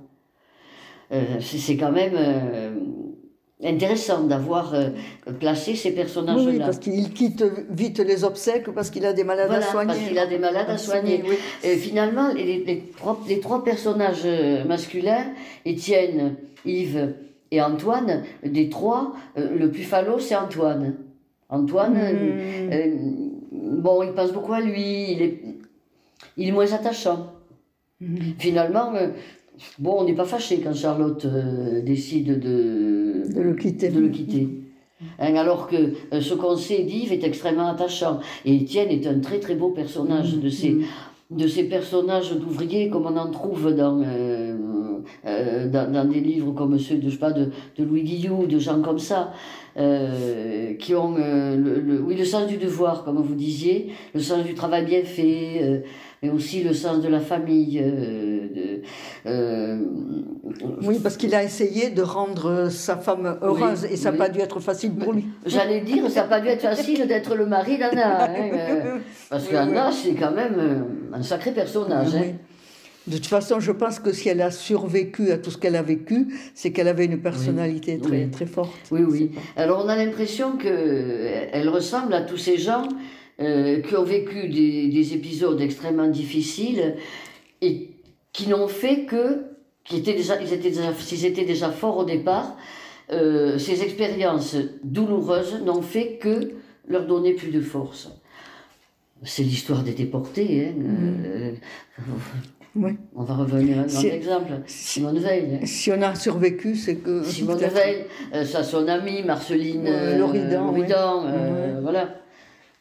Euh, 1.13 1.39
c'est 1.41 1.77
quand 1.77 1.93
même. 1.93 2.15
Euh, 2.17 2.71
intéressant 3.63 4.23
d'avoir 4.23 4.73
euh, 4.73 4.89
placé 5.39 5.75
ces 5.75 5.91
personnages-là. 5.95 6.51
Oui, 6.51 6.59
parce 6.61 6.79
qu'il 6.79 7.13
quitte 7.13 7.45
vite 7.69 7.99
les 7.99 8.25
obsèques 8.25 8.71
parce 8.71 8.89
qu'il 8.89 9.05
a 9.05 9.13
des 9.13 9.23
malades 9.23 9.53
à 9.53 9.61
soigner. 9.61 9.89
Parce 9.89 10.09
qu'il 10.09 10.19
a 10.19 10.27
des 10.27 10.39
malades 10.39 10.71
à, 10.71 10.79
soigner. 10.79 11.23
Et 11.63 11.77
finalement, 11.77 12.33
les, 12.33 12.65
les, 12.65 12.83
trois, 12.97 13.21
les, 13.29 13.39
trois, 13.39 13.63
personnages 13.63 14.27
masculins, 14.67 15.27
Étienne, 15.67 16.37
Yves 16.65 17.13
et 17.51 17.61
Antoine, 17.61 18.23
des 18.43 18.71
trois, 18.71 19.13
le 19.37 19.71
plus 19.71 19.85
falot, 19.85 20.19
c'est 20.19 20.37
Antoine. 20.37 20.95
Antoine, 21.51 21.99
hmm. 21.99 23.83
bon, 23.83 24.03
il 24.05 24.13
pense 24.13 24.33
beaucoup 24.33 24.55
à 24.55 24.63
lui, 24.63 25.13
il 25.13 25.21
est, 25.21 25.43
il 26.39 26.49
est 26.49 26.53
moins 26.53 26.73
attachant. 26.73 27.40
Hmm. 28.01 28.17
Finalement, 28.39 28.93
Bon, 29.79 29.97
on 30.01 30.05
n'est 30.05 30.15
pas 30.15 30.25
fâché 30.25 30.61
quand 30.61 30.75
Charlotte 30.75 31.25
euh, 31.25 31.83
décide 31.83 32.39
de, 32.39 33.33
de 33.33 33.41
le 33.41 33.55
quitter. 33.55 33.89
De 33.89 34.01
le 34.01 34.09
quitter. 34.09 34.49
Hein, 35.19 35.35
alors 35.35 35.67
que 35.67 35.77
euh, 36.13 36.21
ce 36.21 36.35
qu'on 36.35 36.57
sait 36.57 36.83
d'Yves 36.83 37.13
est 37.13 37.25
extrêmement 37.25 37.69
attachant. 37.69 38.21
Et 38.45 38.55
Étienne 38.55 38.91
est 38.91 39.07
un 39.07 39.21
très 39.21 39.39
très 39.39 39.55
beau 39.55 39.71
personnage 39.71 40.37
de 40.37 40.49
ces, 40.49 40.71
mm. 40.71 40.85
de 41.31 41.47
ces 41.47 41.65
personnages 41.65 42.33
d'ouvriers 42.33 42.89
comme 42.91 43.07
on 43.07 43.17
en 43.17 43.31
trouve 43.31 43.75
dans, 43.75 44.03
euh, 44.03 45.69
dans, 45.69 46.09
des 46.09 46.21
livres 46.21 46.53
comme 46.53 46.79
ceux 46.79 46.97
de, 46.97 47.09
je 47.09 47.15
sais 47.15 47.19
pas, 47.19 47.33
de, 47.33 47.51
de 47.77 47.85
Louis 47.85 48.03
Guillou, 48.03 48.47
de 48.47 48.59
gens 48.59 48.81
comme 48.83 48.99
ça. 48.99 49.33
qui 49.77 50.95
ont 50.95 51.15
le, 51.17 52.03
oui, 52.07 52.17
le 52.17 52.25
sens 52.25 52.47
du 52.47 52.57
devoir, 52.57 53.05
comme 53.05 53.23
vous 53.23 53.35
disiez, 53.35 53.93
le 54.15 54.21
sens 54.21 54.45
du 54.45 54.55
travail 54.55 54.85
bien 54.85 55.05
fait, 55.05 55.83
mais 56.23 56.29
aussi 56.31 56.63
le 56.63 56.75
sens 56.75 57.01
de 57.01 57.09
la 57.09 57.21
famille. 57.21 57.81
De, 57.81 58.83
euh, 59.27 59.79
oui, 60.83 60.99
parce 61.03 61.17
qu'il 61.17 61.35
a 61.35 61.43
essayé 61.43 61.91
de 61.91 62.03
rendre 62.03 62.69
sa 62.69 62.97
femme 62.97 63.39
heureuse 63.43 63.85
et 63.87 63.97
ça 63.97 64.13
n'a 64.13 64.19
pas 64.19 64.29
dû 64.29 64.41
être 64.41 64.61
facile 64.61 64.95
pour 64.95 65.13
lui. 65.13 65.27
J'allais 65.47 65.81
dire, 65.81 66.11
ça 66.11 66.23
n'a 66.23 66.29
pas 66.29 66.41
dû 66.41 66.49
être 66.49 66.63
facile 66.63 67.07
d'être 67.07 67.35
le 67.35 67.47
mari 67.47 67.79
d'Anna. 67.79 68.25
Hein, 68.25 68.51
euh, 68.53 68.99
parce 69.31 69.49
qu'Anna, 69.49 69.91
c'est 69.93 70.15
quand 70.15 70.33
même 70.33 70.57
euh, 70.59 71.17
un 71.17 71.23
sacré 71.23 71.53
personnage. 71.53 72.15
Hein. 72.15 72.33
De 73.07 73.17
toute 73.17 73.27
façon, 73.27 73.61
je 73.61 73.73
pense 73.73 73.99
que 73.99 74.13
si 74.13 74.29
elle 74.29 74.43
a 74.43 74.51
survécu 74.51 75.33
à 75.33 75.39
tout 75.39 75.51
ce 75.51 75.57
qu'elle 75.57 75.77
a 75.77 75.83
vécu, 75.83 76.29
c'est 76.55 76.71
qu'elle 76.71 76.87
avait 76.87 77.07
une 77.07 77.21
personnalité 77.21 77.99
très, 77.99 78.27
très 78.27 78.45
forte. 78.45 78.75
Oui, 78.91 79.01
oui. 79.03 79.31
Alors 79.57 79.83
on 79.85 79.89
a 79.89 79.97
l'impression 79.97 80.59
qu'elle 80.59 81.69
ressemble 81.71 82.13
à 82.13 82.21
tous 82.21 82.37
ces 82.37 82.59
gens 82.59 82.87
qui 83.41 83.97
ont 83.97 84.05
vécu 84.05 84.49
des, 84.49 84.89
des, 84.89 85.15
épisodes 85.15 85.59
extrêmement 85.61 86.09
difficiles 86.09 86.97
et 87.63 87.89
qui 88.33 88.49
n'ont 88.49 88.69
fait 88.69 89.05
que, 89.05 89.47
qui 89.85 89.97
étaient 89.97 90.13
déjà, 90.13 90.41
ils 90.41 90.53
étaient 90.53 90.71
déjà, 90.71 90.93
s'ils 90.95 91.25
étaient 91.25 91.45
déjà 91.45 91.71
forts 91.71 91.99
au 91.99 92.05
départ, 92.05 92.57
euh, 93.13 93.59
ces 93.59 93.83
expériences 93.83 94.57
douloureuses 94.85 95.63
n'ont 95.65 95.83
fait 95.83 96.19
que 96.21 96.53
leur 96.87 97.07
donner 97.07 97.33
plus 97.35 97.51
de 97.51 97.61
force. 97.61 98.11
C'est 99.23 99.43
l'histoire 99.43 99.83
des 99.83 99.93
déportés. 99.93 100.69
Hein. 100.69 100.73
Mm. 100.77 101.25
Euh. 101.27 101.53
On 103.17 103.25
va 103.25 103.35
revenir 103.35 103.81
à 103.81 103.83
un 103.83 103.89
si, 103.89 104.07
exemple. 104.07 104.53
Simone 104.67 105.19
Veil. 105.19 105.59
Si 105.65 105.91
on 105.91 106.01
a 106.03 106.15
survécu, 106.15 106.77
c'est 106.77 106.97
que. 106.97 107.25
Simone 107.25 107.59
Veil, 107.59 108.07
euh, 108.33 108.45
son 108.45 108.87
amie, 108.87 109.25
Marceline 109.25 109.87
euh, 109.89 110.19
Loridan. 110.19 110.73
voilà. 111.83 112.03
Euh, 112.03 112.07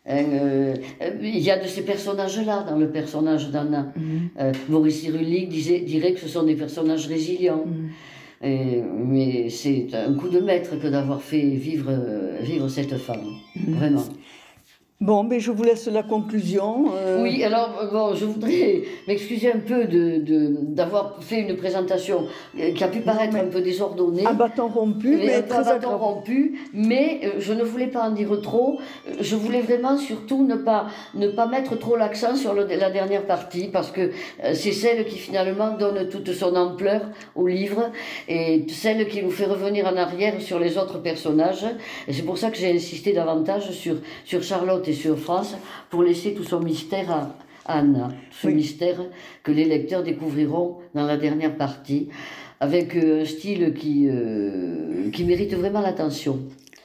euh, 0.09 0.73
il 1.21 1.39
y 1.39 1.51
a 1.51 1.57
de 1.57 1.67
ces 1.67 1.83
personnages-là 1.83 2.65
dans 2.67 2.77
le 2.77 2.89
personnage 2.89 3.51
d'Anna. 3.51 3.91
Mhm. 3.95 4.29
Euh, 4.39 4.51
Maurice 4.69 5.01
Cyrulnik 5.01 5.49
disait, 5.49 5.79
dirait 5.79 6.13
que 6.13 6.19
ce 6.19 6.27
sont 6.27 6.43
des 6.43 6.55
personnages 6.55 7.07
résilients. 7.07 7.65
Mhm. 7.65 7.89
mais 8.41 9.49
c'est 9.49 9.87
un 9.93 10.13
coup 10.13 10.29
de 10.29 10.39
maître 10.39 10.79
que 10.79 10.87
d'avoir 10.87 11.21
fait 11.21 11.49
vivre, 11.67 11.91
vivre 12.41 12.69
cette 12.69 12.95
femme. 12.97 13.27
Mhm. 13.55 13.73
Vraiment. 13.75 14.05
Bon, 15.01 15.23
mais 15.23 15.39
je 15.39 15.49
vous 15.51 15.63
laisse 15.63 15.87
la 15.87 16.03
conclusion. 16.03 16.91
Euh. 16.93 17.23
Oui, 17.23 17.41
alors, 17.45 17.79
euh, 17.81 17.89
bon, 17.89 18.15
je 18.15 18.25
voudrais 18.25 18.81
m'excuser 19.07 19.49
un 19.49 19.59
peu 19.59 19.85
d'avoir 19.85 21.15
de, 21.17 21.23
fait 21.23 21.39
une 21.39 21.55
présentation 21.55 22.25
euh, 22.59 22.73
qui 22.73 22.83
a 22.83 22.89
pu 22.89 22.99
paraître 22.99 23.37
un 23.37 23.45
peu 23.45 23.61
désordonnée. 23.61 24.25
À 24.25 24.33
bâton 24.33 24.67
rompu, 24.67 25.15
mais, 25.15 25.25
mais 25.25 25.41
très 25.43 25.63
bâton 25.63 25.97
rompu, 25.97 26.59
mais 26.73 27.21
je 27.37 27.53
ne 27.53 27.63
voulais 27.63 27.87
pas 27.87 28.09
en 28.09 28.11
dire 28.11 28.41
trop. 28.41 28.77
Je 29.21 29.37
voulais 29.37 29.61
vraiment 29.61 29.97
surtout 29.97 30.45
ne 30.45 30.55
pas, 30.55 30.87
ne 31.13 31.29
pas 31.29 31.47
mettre 31.47 31.79
trop 31.79 31.95
l'accent 31.95 32.35
sur 32.35 32.53
le, 32.53 32.65
la 32.65 32.89
dernière 32.89 33.25
partie, 33.25 33.69
parce 33.69 33.91
que 33.91 34.11
c'est 34.53 34.73
celle 34.73 35.05
qui 35.05 35.17
finalement 35.17 35.77
donne 35.77 36.09
toute 36.09 36.33
son 36.33 36.53
ampleur 36.57 37.03
au 37.35 37.47
livre, 37.47 37.89
et 38.27 38.65
celle 38.67 39.07
qui 39.07 39.23
nous 39.23 39.31
fait 39.31 39.45
revenir 39.45 39.87
en 39.87 39.95
arrière 39.95 40.41
sur 40.41 40.59
les 40.59 40.77
autres 40.77 40.97
personnages. 40.97 41.65
Et 42.09 42.11
c'est 42.11 42.23
pour 42.23 42.37
ça 42.37 42.51
que 42.51 42.57
j'ai 42.57 42.73
insisté 42.73 43.13
davantage 43.13 43.71
sur, 43.71 43.95
sur 44.25 44.43
Charlotte 44.43 44.88
sur 44.93 45.17
France 45.17 45.55
pour 45.89 46.03
laisser 46.03 46.33
tout 46.33 46.43
son 46.43 46.59
mystère 46.59 47.11
à 47.11 47.35
Anne, 47.65 48.15
ce 48.31 48.47
mystère 48.47 48.97
que 49.43 49.51
les 49.51 49.65
lecteurs 49.65 50.03
découvriront 50.03 50.77
dans 50.95 51.05
la 51.05 51.17
dernière 51.17 51.55
partie, 51.55 52.09
avec 52.59 52.95
euh, 52.95 53.21
un 53.21 53.25
style 53.25 53.73
qui, 53.73 54.07
euh, 54.09 55.09
qui 55.11 55.23
mérite 55.23 55.53
vraiment 55.53 55.81
l'attention. 55.81 56.39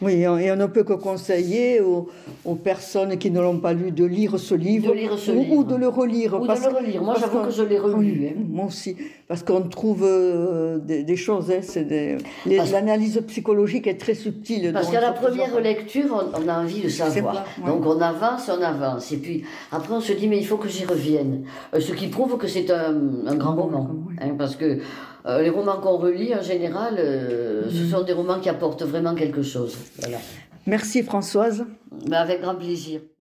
Oui, 0.04 0.12
et 0.22 0.28
on 0.28 0.56
ne 0.56 0.66
peut 0.66 0.84
que 0.84 0.92
conseiller 0.92 1.80
aux, 1.80 2.08
aux 2.44 2.54
personnes 2.56 3.16
qui 3.16 3.30
ne 3.30 3.40
l'ont 3.40 3.58
pas 3.58 3.72
lu 3.72 3.90
de 3.90 4.04
lire 4.04 4.38
ce 4.38 4.54
livre, 4.54 4.92
ou, 4.92 5.64
de 5.64 5.74
le 5.76 5.88
relire. 5.88 6.34
Ou 6.34 6.46
de 6.46 6.52
le 6.52 6.76
relire. 6.76 7.02
Moi, 7.02 7.16
j'avoue 7.18 7.44
que 7.44 7.50
je 7.50 7.62
l'ai 7.62 7.78
relu. 7.78 8.28
Hein. 8.28 8.42
Moi 8.48 8.66
aussi, 8.66 8.96
parce 9.26 9.42
qu'on 9.42 9.62
trouve 9.62 10.02
euh, 10.04 10.78
des, 10.78 11.16
choses. 11.16 11.50
Hein, 11.50 12.18
L'analyse 12.46 13.22
psychologique 13.26 13.86
est 13.86 13.98
très 13.98 14.14
subtile. 14.14 14.72
Parce 14.74 14.90
qu'à 14.90 15.00
la 15.00 15.12
première 15.12 15.58
lecture, 15.60 16.30
on, 16.34 16.48
a 16.48 16.60
envie 16.60 16.82
de 16.82 16.88
savoir. 16.88 17.44
Donc 17.64 17.86
on 17.86 18.00
avance, 18.00 18.50
on 18.50 18.62
avance. 18.62 19.10
Et 19.12 19.16
puis 19.16 19.44
après, 19.72 19.94
on 19.94 20.00
se 20.00 20.12
dit, 20.12 20.28
mais 20.28 20.38
il 20.38 20.46
faut 20.46 20.58
que 20.58 20.68
j'y 20.68 20.84
revienne. 20.84 21.44
Euh, 21.72 21.80
ce 21.80 21.92
qui 21.92 22.08
prouve 22.08 22.36
que 22.36 22.46
c'est 22.46 22.70
un, 22.70 22.94
un, 23.26 23.34
grand 23.36 23.54
roman. 23.54 23.88
Hein, 24.20 24.34
parce 24.36 24.56
que 24.56 24.78
euh, 25.26 25.42
les 25.42 25.50
romans 25.50 25.80
qu'on 25.80 25.96
relit, 25.96 26.34
en 26.34 26.42
général, 26.42 26.96
euh, 26.98 27.70
ce 27.70 27.84
mm. 27.84 27.90
sont 27.90 28.02
des 28.02 28.12
romans 28.12 28.40
qui 28.40 28.48
apportent 28.48 28.82
vraiment 28.82 29.14
quelque 29.14 29.42
chose. 29.42 29.76
Voilà. 29.98 30.18
Merci 30.66 31.02
Françoise. 31.02 31.64
Ben, 32.06 32.18
avec 32.18 32.42
grand 32.42 32.54
plaisir. 32.54 33.00